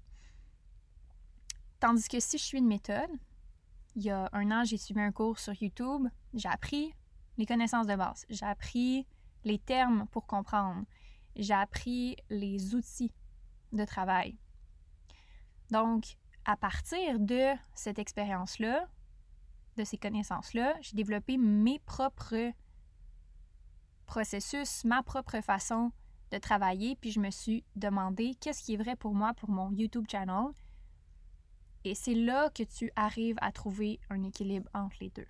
Tandis 1.82 2.08
que 2.08 2.22
si 2.22 2.38
je 2.38 2.44
suis 2.44 2.58
une 2.60 2.68
méthode, 2.68 3.12
il 3.96 4.04
y 4.04 4.10
a 4.10 4.30
un 4.34 4.52
an, 4.52 4.64
j'ai 4.64 4.78
suivi 4.78 5.00
un 5.00 5.12
cours 5.12 5.40
sur 5.40 5.54
YouTube, 5.54 6.08
j'ai 6.34 6.50
appris 6.50 6.94
les 7.38 7.46
connaissances 7.46 7.88
de 7.88 7.96
base, 7.96 8.26
j'ai 8.30 8.46
appris 8.46 9.08
les 9.44 9.60
termes 9.60 10.08
pour 10.12 10.26
comprendre, 10.28 10.86
j'ai 11.36 11.54
appris 11.54 12.18
les 12.30 12.76
outils 12.76 13.12
de 13.72 13.86
travail. 13.86 14.38
Donc, 15.70 16.18
à 16.46 16.58
partir 16.58 17.20
de 17.20 17.54
cette 17.74 18.00
expérience-là, 18.00 18.88
de 19.78 19.84
ces 19.84 19.98
connaissances-là, 19.98 20.76
j'ai 20.82 20.96
développé 20.96 21.38
mes 21.38 21.80
propres 21.80 22.52
processus, 24.06 24.84
ma 24.84 25.04
propre 25.04 25.40
façon 25.42 25.92
de 26.32 26.38
travailler, 26.38 26.96
puis 26.96 27.12
je 27.12 27.20
me 27.20 27.30
suis 27.30 27.64
demandé 27.76 28.36
qu'est-ce 28.40 28.64
qui 28.64 28.74
est 28.74 28.78
vrai 28.78 28.96
pour 28.96 29.14
moi 29.14 29.34
pour 29.34 29.50
mon 29.50 29.72
YouTube 29.72 30.06
channel. 30.10 30.48
Et 31.84 31.96
c'est 31.96 32.14
là 32.14 32.50
que 32.50 32.64
tu 32.64 32.92
arrives 32.96 33.38
à 33.42 33.52
trouver 33.52 34.00
un 34.10 34.24
équilibre 34.24 34.70
entre 34.74 34.98
les 35.02 35.10
deux. 35.10 35.28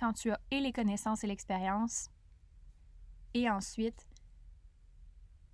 Quand 0.00 0.12
tu 0.12 0.30
as 0.30 0.40
et 0.50 0.60
les 0.60 0.72
connaissances 0.72 1.22
et 1.22 1.28
l'expérience, 1.28 2.08
et 3.34 3.48
ensuite 3.48 4.08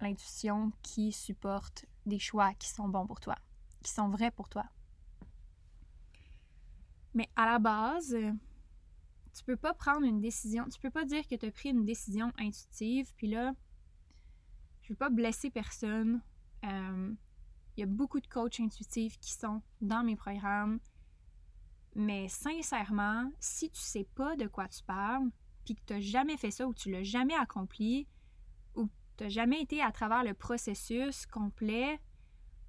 l'intuition 0.01 0.73
qui 0.83 1.13
supporte 1.13 1.87
des 2.07 2.19
choix 2.19 2.55
qui 2.55 2.69
sont 2.69 2.89
bons 2.89 3.07
pour 3.07 3.21
toi, 3.21 3.37
qui 3.83 3.93
sont 3.93 4.09
vrais 4.09 4.31
pour 4.31 4.49
toi. 4.49 4.65
Mais 7.15 7.29
à 7.37 7.47
la 7.47 7.59
base, 7.59 8.17
tu 9.35 9.45
peux 9.45 9.57
pas 9.57 9.75
prendre 9.75 10.07
une 10.07 10.21
décision, 10.21 10.67
tu 10.69 10.81
peux 10.81 10.91
pas 10.91 11.05
dire 11.05 11.27
que 11.27 11.35
tu 11.35 11.47
as 11.47 11.51
pris 11.51 11.71
une 11.71 11.85
décision 11.85 12.33
intuitive, 12.39 13.13
puis 13.17 13.29
là, 13.29 13.53
je 14.83 14.91
veux 14.91 14.97
pas 14.97 15.11
blesser 15.11 15.51
personne. 15.51 16.23
Euh, 16.65 17.13
il 17.79 17.83
y 17.83 17.85
a 17.85 17.87
beaucoup 17.87 18.19
de 18.19 18.27
coachs 18.27 18.59
intuitifs 18.59 19.21
qui 19.21 19.33
sont 19.33 19.63
dans 19.81 20.03
mes 20.03 20.17
programmes. 20.17 20.81
Mais 21.95 22.27
sincèrement, 22.27 23.31
si 23.39 23.71
tu 23.71 23.81
sais 23.81 24.09
pas 24.17 24.35
de 24.35 24.49
quoi 24.49 24.67
tu 24.67 24.83
parles, 24.83 25.31
puis 25.65 25.77
que 25.77 25.81
tu 25.87 25.93
n'as 25.93 26.01
jamais 26.01 26.37
fait 26.37 26.51
ça 26.51 26.67
ou 26.67 26.75
tu 26.75 26.91
l'as 26.91 27.05
jamais 27.05 27.37
accompli, 27.37 28.09
ou 28.75 28.87
que 28.87 28.93
tu 29.19 29.25
n'as 29.25 29.31
jamais 29.31 29.63
été 29.63 29.81
à 29.81 29.93
travers 29.93 30.25
le 30.25 30.35
processus 30.35 31.25
complet, 31.27 32.01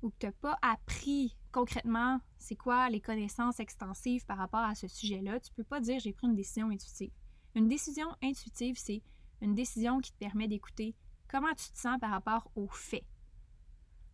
ou 0.04 0.12
que 0.12 0.18
tu 0.20 0.26
n'as 0.28 0.32
pas 0.32 0.60
appris 0.62 1.36
concrètement 1.52 2.22
c'est 2.38 2.56
quoi 2.56 2.88
les 2.92 3.02
connaissances 3.02 3.60
extensives 3.60 4.28
par 4.28 4.38
rapport 4.38 4.60
à 4.60 4.76
ce 4.76 4.88
sujet-là, 4.88 5.40
tu 5.40 5.52
peux 5.54 5.64
pas 5.64 5.80
dire 5.80 6.00
j'ai 6.00 6.14
pris 6.14 6.28
une 6.28 6.36
décision 6.36 6.70
intuitive. 6.70 7.12
Une 7.56 7.68
décision 7.68 8.16
intuitive, 8.22 8.78
c'est 8.78 9.02
une 9.42 9.56
décision 9.56 10.02
qui 10.02 10.12
te 10.12 10.20
permet 10.20 10.48
d'écouter 10.48 10.96
comment 11.28 11.56
tu 11.56 11.72
te 11.72 11.80
sens 11.80 12.00
par 12.00 12.12
rapport 12.12 12.52
aux 12.56 12.68
faits, 12.68 13.06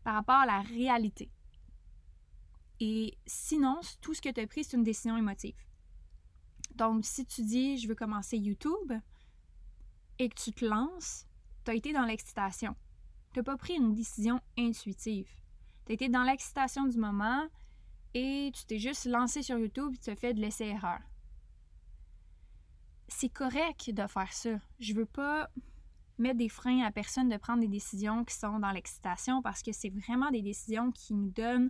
par 0.05 0.13
rapport 0.13 0.35
à 0.35 0.45
la 0.45 0.61
réalité. 0.61 1.31
Et 2.79 3.17
sinon, 3.25 3.79
tout 4.01 4.13
ce 4.13 4.21
que 4.21 4.29
tu 4.29 4.39
as 4.39 4.45
pris, 4.45 4.63
c'est 4.63 4.77
une 4.77 4.83
décision 4.83 5.17
émotive. 5.17 5.55
Donc, 6.75 7.03
si 7.05 7.25
tu 7.25 7.41
dis 7.41 7.79
je 7.79 7.87
veux 7.87 7.95
commencer 7.95 8.37
YouTube 8.37 8.93
et 10.19 10.29
que 10.29 10.39
tu 10.39 10.51
te 10.51 10.63
lances, 10.63 11.25
tu 11.65 11.71
as 11.71 11.73
été 11.73 11.91
dans 11.91 12.05
l'excitation. 12.05 12.75
Tu 13.33 13.39
n'as 13.39 13.43
pas 13.43 13.57
pris 13.57 13.73
une 13.73 13.95
décision 13.95 14.39
intuitive. 14.57 15.27
Tu 15.85 15.91
as 15.91 15.95
été 15.95 16.07
dans 16.07 16.23
l'excitation 16.23 16.85
du 16.85 16.97
moment 16.99 17.47
et 18.13 18.51
tu 18.53 18.63
t'es 18.65 18.77
juste 18.77 19.05
lancé 19.05 19.41
sur 19.41 19.57
YouTube 19.57 19.93
et 19.95 19.97
tu 19.97 20.11
as 20.11 20.15
fait 20.15 20.35
de 20.35 20.39
l'essai-erreur. 20.39 20.99
C'est 23.07 23.29
correct 23.29 23.89
de 23.89 24.05
faire 24.05 24.31
ça. 24.31 24.59
Je 24.79 24.93
veux 24.93 25.07
pas 25.07 25.49
mettre 26.17 26.37
des 26.37 26.49
freins 26.49 26.83
à 26.83 26.91
personne 26.91 27.29
de 27.29 27.37
prendre 27.37 27.61
des 27.61 27.67
décisions 27.67 28.23
qui 28.23 28.35
sont 28.35 28.59
dans 28.59 28.71
l'excitation 28.71 29.41
parce 29.41 29.61
que 29.61 29.71
c'est 29.71 29.89
vraiment 29.89 30.31
des 30.31 30.41
décisions 30.41 30.91
qui 30.91 31.13
nous 31.13 31.29
donnent 31.29 31.69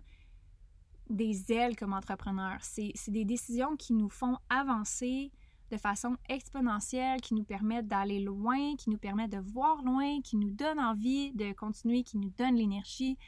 des 1.10 1.52
ailes 1.52 1.76
comme 1.76 1.92
entrepreneurs. 1.92 2.58
C'est 2.62 2.92
des 3.08 3.24
décisions 3.24 3.76
qui 3.76 3.92
nous 3.92 4.08
font 4.08 4.38
avancer 4.48 5.32
de 5.70 5.76
façon 5.76 6.16
exponentielle, 6.28 7.20
qui 7.20 7.34
nous 7.34 7.44
permettent 7.44 7.88
d'aller 7.88 8.20
loin, 8.20 8.76
qui 8.76 8.90
nous 8.90 8.98
permettent 8.98 9.32
de 9.32 9.38
voir 9.38 9.82
loin, 9.82 10.20
qui 10.22 10.36
nous 10.36 10.50
donnent 10.50 10.78
envie 10.78 11.32
de 11.32 11.52
continuer, 11.52 12.04
qui 12.04 12.18
nous 12.18 12.30
donnent 12.30 12.54
l'énergie. 12.54 13.18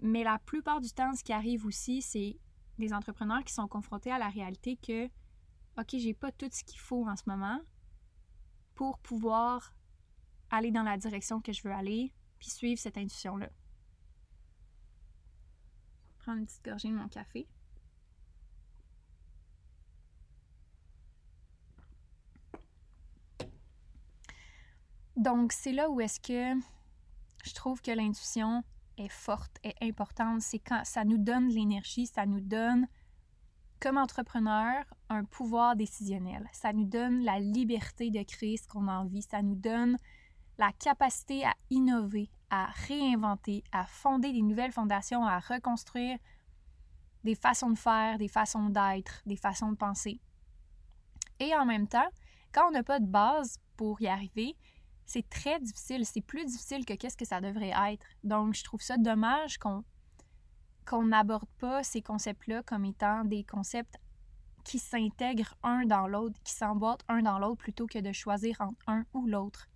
Mais 0.00 0.24
la 0.24 0.38
plupart 0.40 0.80
du 0.80 0.90
temps, 0.90 1.14
ce 1.14 1.22
qui 1.22 1.32
arrive 1.32 1.64
aussi, 1.64 2.02
c'est 2.02 2.36
des 2.78 2.92
entrepreneurs 2.92 3.44
qui 3.44 3.52
sont 3.52 3.68
confrontés 3.68 4.10
à 4.10 4.18
la 4.18 4.28
réalité 4.28 4.76
que, 4.76 5.06
OK, 5.78 5.90
j'ai 5.92 6.14
pas 6.14 6.32
tout 6.32 6.48
ce 6.50 6.64
qu'il 6.64 6.80
faut 6.80 7.06
en 7.08 7.14
ce 7.14 7.22
moment 7.26 7.60
pour 8.74 8.98
pouvoir 8.98 9.72
aller 10.52 10.70
dans 10.70 10.84
la 10.84 10.96
direction 10.96 11.40
que 11.40 11.52
je 11.52 11.62
veux 11.62 11.72
aller, 11.74 12.12
puis 12.38 12.50
suivre 12.50 12.80
cette 12.80 12.98
intuition-là. 12.98 13.48
Prendre 16.18 16.38
une 16.38 16.46
petite 16.46 16.64
gorgée 16.64 16.88
de 16.88 16.94
mon 16.94 17.08
café. 17.08 17.48
Donc, 25.16 25.52
c'est 25.52 25.72
là 25.72 25.90
où 25.90 26.00
est-ce 26.00 26.20
que 26.20 26.60
je 27.44 27.54
trouve 27.54 27.82
que 27.82 27.90
l'intuition 27.90 28.62
est 28.98 29.08
forte, 29.08 29.58
est 29.62 29.76
importante, 29.82 30.40
c'est 30.42 30.58
quand 30.58 30.84
ça 30.84 31.04
nous 31.04 31.18
donne 31.18 31.48
l'énergie, 31.48 32.06
ça 32.06 32.26
nous 32.26 32.40
donne, 32.40 32.86
comme 33.80 33.98
entrepreneur, 33.98 34.84
un 35.08 35.24
pouvoir 35.24 35.76
décisionnel. 35.76 36.48
Ça 36.52 36.72
nous 36.72 36.84
donne 36.84 37.22
la 37.24 37.40
liberté 37.40 38.10
de 38.10 38.22
créer 38.22 38.56
ce 38.56 38.68
qu'on 38.68 38.88
a 38.88 38.92
envie. 38.92 39.22
Ça 39.22 39.42
nous 39.42 39.54
donne 39.54 39.96
la 40.62 40.70
capacité 40.70 41.44
à 41.44 41.54
innover, 41.70 42.30
à 42.48 42.66
réinventer, 42.86 43.64
à 43.72 43.84
fonder 43.84 44.32
des 44.32 44.42
nouvelles 44.42 44.70
fondations, 44.70 45.26
à 45.26 45.40
reconstruire 45.40 46.16
des 47.24 47.34
façons 47.34 47.70
de 47.70 47.78
faire, 47.78 48.16
des 48.16 48.28
façons 48.28 48.68
d'être, 48.68 49.22
des 49.26 49.34
façons 49.36 49.72
de 49.72 49.76
penser. 49.76 50.20
Et 51.40 51.52
en 51.56 51.64
même 51.64 51.88
temps, 51.88 52.08
quand 52.52 52.68
on 52.68 52.70
n'a 52.70 52.84
pas 52.84 53.00
de 53.00 53.06
base 53.06 53.58
pour 53.76 54.00
y 54.00 54.06
arriver, 54.06 54.54
c'est 55.04 55.28
très 55.28 55.58
difficile. 55.58 56.06
C'est 56.06 56.20
plus 56.20 56.44
difficile 56.44 56.84
que 56.84 56.94
qu'est-ce 56.94 57.16
que 57.16 57.24
ça 57.24 57.40
devrait 57.40 57.74
être. 57.90 58.06
Donc, 58.22 58.54
je 58.54 58.62
trouve 58.62 58.82
ça 58.82 58.96
dommage 58.96 59.58
qu'on 59.58 59.82
qu'on 60.86 61.06
n'aborde 61.06 61.50
pas 61.58 61.82
ces 61.82 62.02
concepts-là 62.02 62.62
comme 62.62 62.84
étant 62.84 63.24
des 63.24 63.42
concepts 63.42 63.98
qui 64.62 64.78
s'intègrent 64.78 65.56
un 65.64 65.86
dans 65.86 66.06
l'autre, 66.06 66.38
qui 66.44 66.52
s'emboîtent 66.52 67.04
un 67.08 67.22
dans 67.22 67.40
l'autre 67.40 67.62
plutôt 67.62 67.88
que 67.88 67.98
de 67.98 68.12
choisir 68.12 68.60
entre 68.60 68.78
un 68.86 69.04
ou 69.12 69.26
l'autre. 69.26 69.68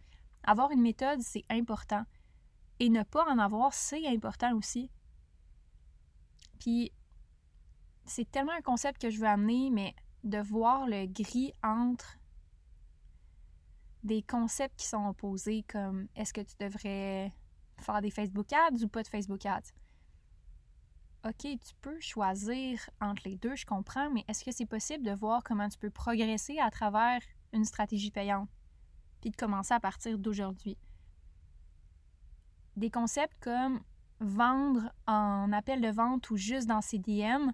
Avoir 0.46 0.70
une 0.70 0.80
méthode, 0.80 1.20
c'est 1.20 1.44
important. 1.50 2.04
Et 2.78 2.88
ne 2.88 3.02
pas 3.02 3.24
en 3.24 3.38
avoir, 3.38 3.74
c'est 3.74 4.06
important 4.06 4.54
aussi. 4.54 4.90
Puis, 6.60 6.92
c'est 8.04 8.30
tellement 8.30 8.52
un 8.52 8.62
concept 8.62 9.00
que 9.00 9.10
je 9.10 9.18
veux 9.18 9.26
amener, 9.26 9.70
mais 9.70 9.94
de 10.24 10.38
voir 10.38 10.86
le 10.86 11.06
gris 11.06 11.52
entre 11.62 12.18
des 14.04 14.22
concepts 14.22 14.78
qui 14.78 14.86
sont 14.86 15.06
opposés 15.08 15.64
comme 15.68 16.08
est-ce 16.14 16.32
que 16.32 16.40
tu 16.40 16.54
devrais 16.60 17.32
faire 17.78 18.00
des 18.00 18.10
Facebook 18.10 18.52
ads 18.52 18.82
ou 18.82 18.88
pas 18.88 19.02
de 19.02 19.08
Facebook 19.08 19.44
ads? 19.44 19.72
OK, 21.24 21.40
tu 21.40 21.74
peux 21.80 21.98
choisir 22.00 22.88
entre 23.00 23.22
les 23.24 23.36
deux, 23.36 23.56
je 23.56 23.66
comprends, 23.66 24.10
mais 24.10 24.24
est-ce 24.28 24.44
que 24.44 24.52
c'est 24.52 24.66
possible 24.66 25.04
de 25.04 25.10
voir 25.10 25.42
comment 25.42 25.68
tu 25.68 25.78
peux 25.78 25.90
progresser 25.90 26.58
à 26.60 26.70
travers 26.70 27.20
une 27.52 27.64
stratégie 27.64 28.12
payante? 28.12 28.48
Puis 29.20 29.30
de 29.30 29.36
commencer 29.36 29.74
à 29.74 29.80
partir 29.80 30.18
d'aujourd'hui. 30.18 30.76
Des 32.76 32.90
concepts 32.90 33.38
comme 33.40 33.80
vendre 34.20 34.92
en 35.06 35.52
appel 35.52 35.80
de 35.80 35.88
vente 35.88 36.30
ou 36.30 36.36
juste 36.36 36.66
dans 36.66 36.80
CDM. 36.80 37.52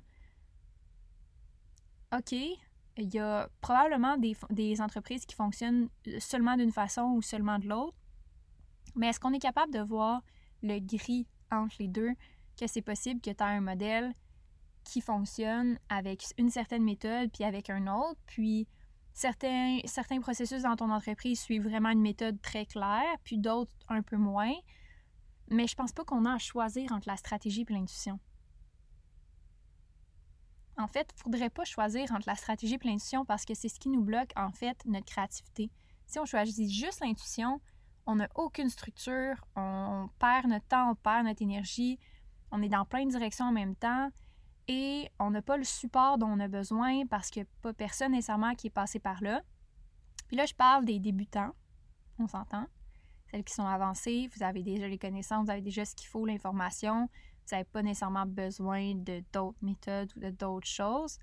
OK, 2.16 2.33
il 2.33 3.14
y 3.14 3.18
a 3.18 3.48
probablement 3.61 4.16
des, 4.18 4.81
entreprises 4.81 5.25
qui 5.25 5.35
fonctionnent 5.35 5.88
seulement 6.18 6.57
d'une 6.57 6.72
façon 6.72 7.03
ou 7.03 7.22
seulement 7.22 7.59
de 7.59 7.68
l'autre. 7.68 7.96
Mais 8.94 9.09
est-ce 9.09 9.20
qu'on 9.20 9.33
est 9.33 9.38
capable 9.38 9.72
de 9.72 9.81
voir 9.81 10.22
le 10.62 10.79
gris 10.79 11.27
entre 11.51 11.77
les 11.79 11.88
deux 11.88 12.11
que 12.59 12.66
c'est 12.66 12.83
possible 12.83 13.20
que 13.20 13.31
tu 13.31 13.37
aies 13.42 13.42
un 13.42 13.61
modèle 13.61 14.12
qui 14.85 15.01
fonctionne 15.01 15.79
avec 15.88 16.25
une 16.37 16.51
certaine 16.51 16.83
méthode 16.83 17.31
puis 17.33 17.44
avec 17.44 17.70
un 17.70 17.87
autre, 17.87 18.20
puis 18.27 18.66
certains, 19.14 19.81
processus 20.20 20.62
dans 20.62 20.77
ton 20.77 20.90
entreprise 20.90 21.40
suivent 21.40 21.68
vraiment 21.68 21.90
une 21.90 22.01
méthode 22.01 22.40
très 22.40 22.66
claire, 22.66 23.16
puis 23.25 23.38
d'autres 23.38 23.72
un 23.88 24.03
peu 24.03 24.16
moins. 24.16 24.55
Mais 25.48 25.66
je 25.66 25.75
pense 25.75 25.92
pas 25.92 26.05
qu'on 26.05 26.25
a 26.25 26.35
à 26.35 26.38
choisir 26.38 26.92
entre 26.92 27.09
la 27.09 27.16
stratégie 27.16 27.66
et 27.68 27.72
l'intuition. 27.72 28.18
En 30.79 30.88
fait, 30.88 31.12
il 31.14 31.22
faudrait 31.22 31.51
pas 31.51 31.64
choisir 31.64 32.11
entre 32.12 32.27
la 32.27 32.35
stratégie 32.35 32.75
et 32.75 32.88
l'intuition 32.88 33.25
parce 33.25 33.44
que 33.44 33.55
c'est 33.55 33.68
ce 33.68 33.79
qui 33.79 33.90
nous 33.90 34.03
bloque, 34.03 34.33
en 34.37 34.51
fait, 34.53 34.83
notre 34.87 35.07
créativité. 35.07 35.70
Si 36.07 36.18
on 36.18 36.25
choisit 36.25 36.70
juste 36.70 37.01
l'intuition, 37.01 37.61
on 38.07 38.16
n'a 38.16 38.29
aucune 38.35 38.70
structure, 38.70 39.37
on 39.55 40.09
perd 40.18 40.46
notre 40.46 40.66
temps, 40.66 40.90
on 40.90 40.94
perd 40.94 41.27
notre 41.27 41.42
énergie, 41.42 41.98
on 42.51 42.62
est 42.62 42.68
dans 42.68 42.85
plein 42.85 43.05
de 43.05 43.11
directions 43.11 43.46
en 43.46 43.53
même 43.53 43.77
temps 43.77 44.11
et 44.68 45.09
on 45.18 45.31
n'a 45.31 45.42
pas 45.42 45.57
le 45.57 45.64
support 45.64 46.18
dont 46.18 46.29
on 46.29 46.40
a 46.40 46.48
besoin 46.48 47.07
parce 47.07 47.31
qu'il 47.31 47.42
n'y 47.42 47.48
a 47.48 47.53
pas 47.62 47.72
personne 47.72 48.12
nécessairement 48.12 48.55
qui 48.55 48.68
est 48.68 48.70
passé 48.70 48.98
par 48.98 49.22
là. 49.22 49.42
Puis 50.29 50.37
là, 50.37 50.46
je 50.46 50.55
parle 50.55 50.85
des 50.85 50.98
débutants, 50.98 51.53
on 52.18 52.27
s'entend. 52.27 52.66
Celles 53.31 53.44
qui 53.44 53.55
sont 53.55 53.66
avancées, 53.66 54.29
vous 54.35 54.42
avez 54.42 54.62
déjà 54.62 54.88
les 54.88 54.98
connaissances, 54.98 55.46
vous 55.46 55.51
avez 55.51 55.62
déjà 55.62 55.85
ce 55.85 55.94
qu'il 55.94 56.09
faut, 56.09 56.27
l'information. 56.27 57.09
Vous 57.46 57.57
n'avez 57.57 57.64
pas 57.64 57.83
nécessairement 57.83 58.27
besoin 58.27 58.94
de 58.94 59.22
d'autres 59.33 59.59
méthodes 59.62 60.12
ou 60.16 60.20
de 60.20 60.31
d'autres 60.31 60.68
choses. 60.68 61.18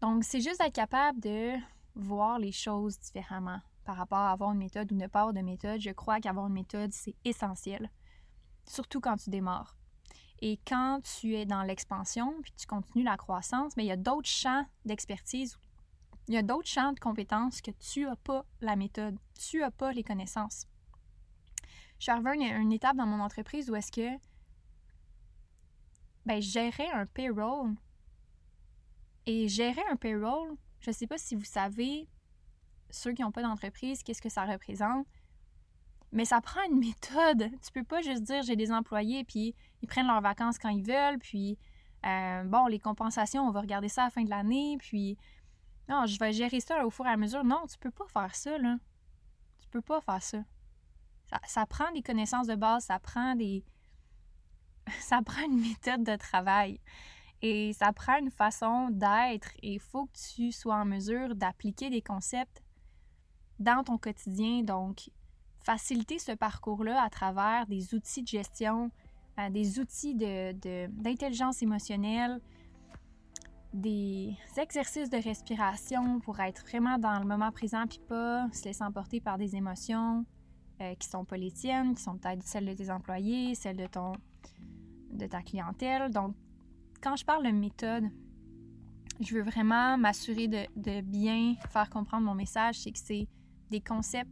Donc, 0.00 0.22
c'est 0.24 0.40
juste 0.40 0.60
d'être 0.60 0.74
capable 0.74 1.20
de 1.20 1.54
voir 1.94 2.38
les 2.38 2.52
choses 2.52 2.98
différemment 3.00 3.60
par 3.84 3.96
rapport 3.96 4.18
à 4.18 4.32
avoir 4.32 4.52
une 4.52 4.58
méthode 4.58 4.92
ou 4.92 4.96
ne 4.96 5.06
pas 5.06 5.20
avoir 5.20 5.34
de 5.34 5.40
méthode. 5.40 5.80
Je 5.80 5.90
crois 5.90 6.20
qu'avoir 6.20 6.46
une 6.46 6.52
méthode, 6.52 6.92
c'est 6.92 7.14
essentiel, 7.24 7.90
surtout 8.68 9.00
quand 9.00 9.16
tu 9.16 9.30
démarres. 9.30 9.75
Et 10.40 10.58
quand 10.66 11.00
tu 11.02 11.34
es 11.34 11.46
dans 11.46 11.62
l'expansion, 11.62 12.34
puis 12.42 12.52
tu 12.56 12.66
continues 12.66 13.04
la 13.04 13.16
croissance, 13.16 13.76
mais 13.76 13.84
il 13.84 13.88
y 13.88 13.92
a 13.92 13.96
d'autres 13.96 14.28
champs 14.28 14.66
d'expertise, 14.84 15.58
il 16.28 16.34
y 16.34 16.36
a 16.36 16.42
d'autres 16.42 16.68
champs 16.68 16.92
de 16.92 17.00
compétences 17.00 17.60
que 17.60 17.70
tu 17.70 18.04
n'as 18.04 18.16
pas 18.16 18.44
la 18.60 18.76
méthode, 18.76 19.16
tu 19.38 19.60
n'as 19.60 19.70
pas 19.70 19.92
les 19.92 20.02
connaissances. 20.02 20.66
Je 21.98 22.04
suis 22.04 22.12
arrivée 22.12 22.50
à 22.50 22.56
une, 22.58 22.72
étape 22.72 22.96
dans 22.96 23.06
mon 23.06 23.20
entreprise 23.20 23.70
où 23.70 23.76
est-ce 23.76 23.90
que 23.90 24.18
ben, 26.26 26.42
gérer 26.42 26.90
un 26.90 27.06
payroll 27.06 27.74
et 29.24 29.48
gérer 29.48 29.82
un 29.90 29.96
payroll, 29.96 30.56
je 30.80 30.90
ne 30.90 30.94
sais 30.94 31.06
pas 31.06 31.18
si 31.18 31.34
vous 31.34 31.44
savez, 31.44 32.08
ceux 32.90 33.12
qui 33.12 33.22
n'ont 33.22 33.32
pas 33.32 33.42
d'entreprise, 33.42 34.02
qu'est-ce 34.02 34.22
que 34.22 34.28
ça 34.28 34.44
représente? 34.44 35.06
Mais 36.16 36.24
ça 36.24 36.40
prend 36.40 36.62
une 36.64 36.78
méthode. 36.78 37.50
Tu 37.62 37.72
peux 37.72 37.84
pas 37.84 38.00
juste 38.00 38.22
dire 38.22 38.42
j'ai 38.42 38.56
des 38.56 38.72
employés 38.72 39.22
puis 39.22 39.54
ils 39.82 39.86
prennent 39.86 40.06
leurs 40.06 40.22
vacances 40.22 40.58
quand 40.58 40.70
ils 40.70 40.82
veulent, 40.82 41.18
puis 41.18 41.58
euh, 42.06 42.42
bon, 42.44 42.66
les 42.68 42.78
compensations, 42.78 43.46
on 43.46 43.50
va 43.50 43.60
regarder 43.60 43.90
ça 43.90 44.00
à 44.00 44.04
la 44.06 44.10
fin 44.10 44.24
de 44.24 44.30
l'année, 44.30 44.78
puis 44.78 45.18
non, 45.90 46.06
je 46.06 46.18
vais 46.18 46.32
gérer 46.32 46.60
ça 46.60 46.86
au 46.86 46.90
fur 46.90 47.04
et 47.04 47.10
à 47.10 47.18
mesure. 47.18 47.44
Non, 47.44 47.66
tu 47.70 47.76
peux 47.76 47.90
pas 47.90 48.06
faire 48.08 48.34
ça, 48.34 48.56
là. 48.56 48.76
Tu 49.60 49.68
peux 49.68 49.82
pas 49.82 50.00
faire 50.00 50.22
ça. 50.22 50.38
Ça, 51.28 51.38
ça 51.46 51.66
prend 51.66 51.92
des 51.92 52.02
connaissances 52.02 52.46
de 52.46 52.54
base, 52.54 52.84
ça 52.84 52.98
prend 52.98 53.34
des. 53.36 53.62
Ça 55.00 55.20
prend 55.20 55.42
une 55.42 55.60
méthode 55.60 56.04
de 56.04 56.14
travail. 56.14 56.80
Et 57.42 57.72
ça 57.74 57.92
prend 57.92 58.18
une 58.18 58.30
façon 58.30 58.88
d'être 58.90 59.50
et 59.60 59.74
il 59.74 59.80
faut 59.80 60.06
que 60.06 60.16
tu 60.36 60.52
sois 60.52 60.76
en 60.76 60.84
mesure 60.84 61.34
d'appliquer 61.34 61.90
des 61.90 62.00
concepts 62.00 62.62
dans 63.58 63.82
ton 63.82 63.98
quotidien. 63.98 64.62
Donc, 64.62 65.10
faciliter 65.66 66.20
ce 66.20 66.30
parcours-là 66.30 67.02
à 67.02 67.10
travers 67.10 67.66
des 67.66 67.92
outils 67.92 68.22
de 68.22 68.28
gestion, 68.28 68.92
euh, 69.40 69.50
des 69.50 69.80
outils 69.80 70.14
d'intelligence 70.14 71.58
de, 71.58 71.64
émotionnelle, 71.64 72.40
des 73.72 74.36
exercices 74.56 75.10
de 75.10 75.16
respiration 75.16 76.20
pour 76.20 76.38
être 76.38 76.62
vraiment 76.62 76.98
dans 76.98 77.18
le 77.18 77.26
moment 77.26 77.50
présent 77.50 77.84
puis 77.88 77.98
pas 77.98 78.48
se 78.52 78.64
laisser 78.64 78.84
emporter 78.84 79.20
par 79.20 79.38
des 79.38 79.56
émotions 79.56 80.24
euh, 80.80 80.94
qui 80.94 81.08
sont 81.08 81.24
pas 81.24 81.36
les 81.36 81.50
tiennes, 81.50 81.96
qui 81.96 82.02
sont 82.02 82.16
peut-être 82.16 82.44
celles 82.44 82.66
de 82.66 82.72
tes 82.72 82.90
employés, 82.90 83.56
celles 83.56 83.76
de 83.76 83.86
ton 83.86 84.12
de 85.10 85.26
ta 85.26 85.42
clientèle. 85.42 86.12
Donc, 86.12 86.34
quand 87.02 87.16
je 87.16 87.24
parle 87.24 87.44
de 87.44 87.50
méthode, 87.50 88.04
je 89.20 89.34
veux 89.34 89.42
vraiment 89.42 89.98
m'assurer 89.98 90.46
de, 90.46 91.00
bien 91.00 91.54
faire 91.70 91.90
comprendre 91.90 92.24
mon 92.24 92.34
message, 92.34 92.78
c'est 92.80 92.92
que 92.92 92.98
c'est 92.98 93.26
des 93.70 93.80
concepts 93.80 94.30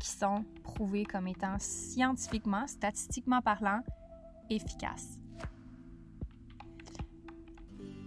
qui 0.00 0.08
sont 0.08 0.44
prouvés 0.64 1.04
comme 1.04 1.28
étant 1.28 1.56
scientifiquement, 1.58 2.66
statistiquement 2.66 3.40
parlant, 3.40 3.82
efficaces. 4.48 5.18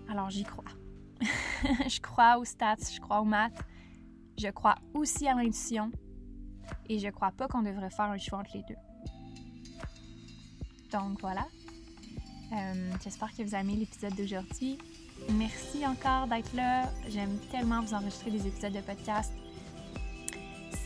Alors 0.09 0.29
j'y 0.29 0.43
crois. 0.43 0.65
je 1.21 2.01
crois 2.01 2.37
aux 2.37 2.45
stats, 2.45 2.75
je 2.93 2.99
crois 2.99 3.21
aux 3.21 3.25
maths, 3.25 3.63
je 4.37 4.49
crois 4.49 4.75
aussi 4.93 5.27
à 5.27 5.35
l'intuition 5.35 5.91
et 6.89 6.99
je 6.99 7.07
crois 7.09 7.31
pas 7.31 7.47
qu'on 7.47 7.61
devrait 7.61 7.89
faire 7.89 8.05
un 8.05 8.17
choix 8.17 8.39
entre 8.39 8.51
les 8.55 8.63
deux. 8.63 8.75
Donc 10.91 11.21
voilà. 11.21 11.47
Euh, 12.51 12.91
j'espère 13.03 13.33
que 13.35 13.41
vous 13.41 13.55
avez 13.55 13.63
aimé 13.63 13.77
l'épisode 13.77 14.15
d'aujourd'hui. 14.15 14.77
Merci 15.31 15.85
encore 15.87 16.27
d'être 16.27 16.53
là. 16.53 16.91
J'aime 17.07 17.37
tellement 17.51 17.81
vous 17.81 17.93
enregistrer 17.93 18.31
des 18.31 18.45
épisodes 18.45 18.73
de 18.73 18.81
podcast 18.81 19.33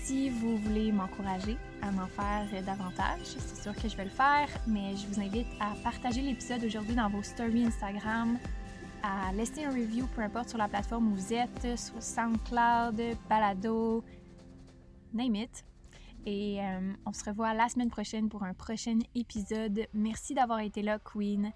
si 0.08 0.30
vous 0.30 0.56
voulez 0.56 0.93
m'encourager 0.93 1.58
à 1.82 1.91
m'en 1.91 2.08
faire 2.08 2.63
davantage, 2.63 3.26
c'est 3.26 3.62
sûr 3.62 3.76
que 3.76 3.89
je 3.89 3.98
vais 3.98 4.06
le 4.06 4.10
faire, 4.10 4.48
mais 4.65 4.96
je 4.96 5.06
vous 5.06 5.20
invite 5.20 5.48
à 5.60 5.74
partager 5.84 6.22
l'épisode 6.22 6.63
aujourd'hui 6.63 6.96
dans 6.96 7.10
vos 7.10 7.22
stories 7.22 7.65
Instagram, 7.65 8.39
à 9.04 9.34
laisser 9.34 9.65
un 9.65 9.70
review, 9.70 10.08
peu 10.15 10.22
importe 10.22 10.48
sur 10.48 10.58
la 10.60 10.70
plateforme 10.70 11.12
où 11.12 11.15
vous 11.15 11.34
êtes, 11.34 11.78
sur 11.78 12.02
SoundCloud, 12.02 13.02
Balado, 13.30 14.02
name 15.13 15.36
it. 15.36 15.65
Et 16.26 16.62
euh, 16.62 16.93
on 17.06 17.12
se 17.12 17.26
revoit 17.26 17.54
la 17.54 17.67
semaine 17.67 17.89
prochaine 17.89 18.30
pour 18.30 18.43
un 18.43 18.54
prochain 18.54 19.00
épisode. 19.13 19.88
Merci 19.93 20.34
d'avoir 20.34 20.60
été 20.60 20.84
là, 20.84 21.00
Queen. 21.00 21.52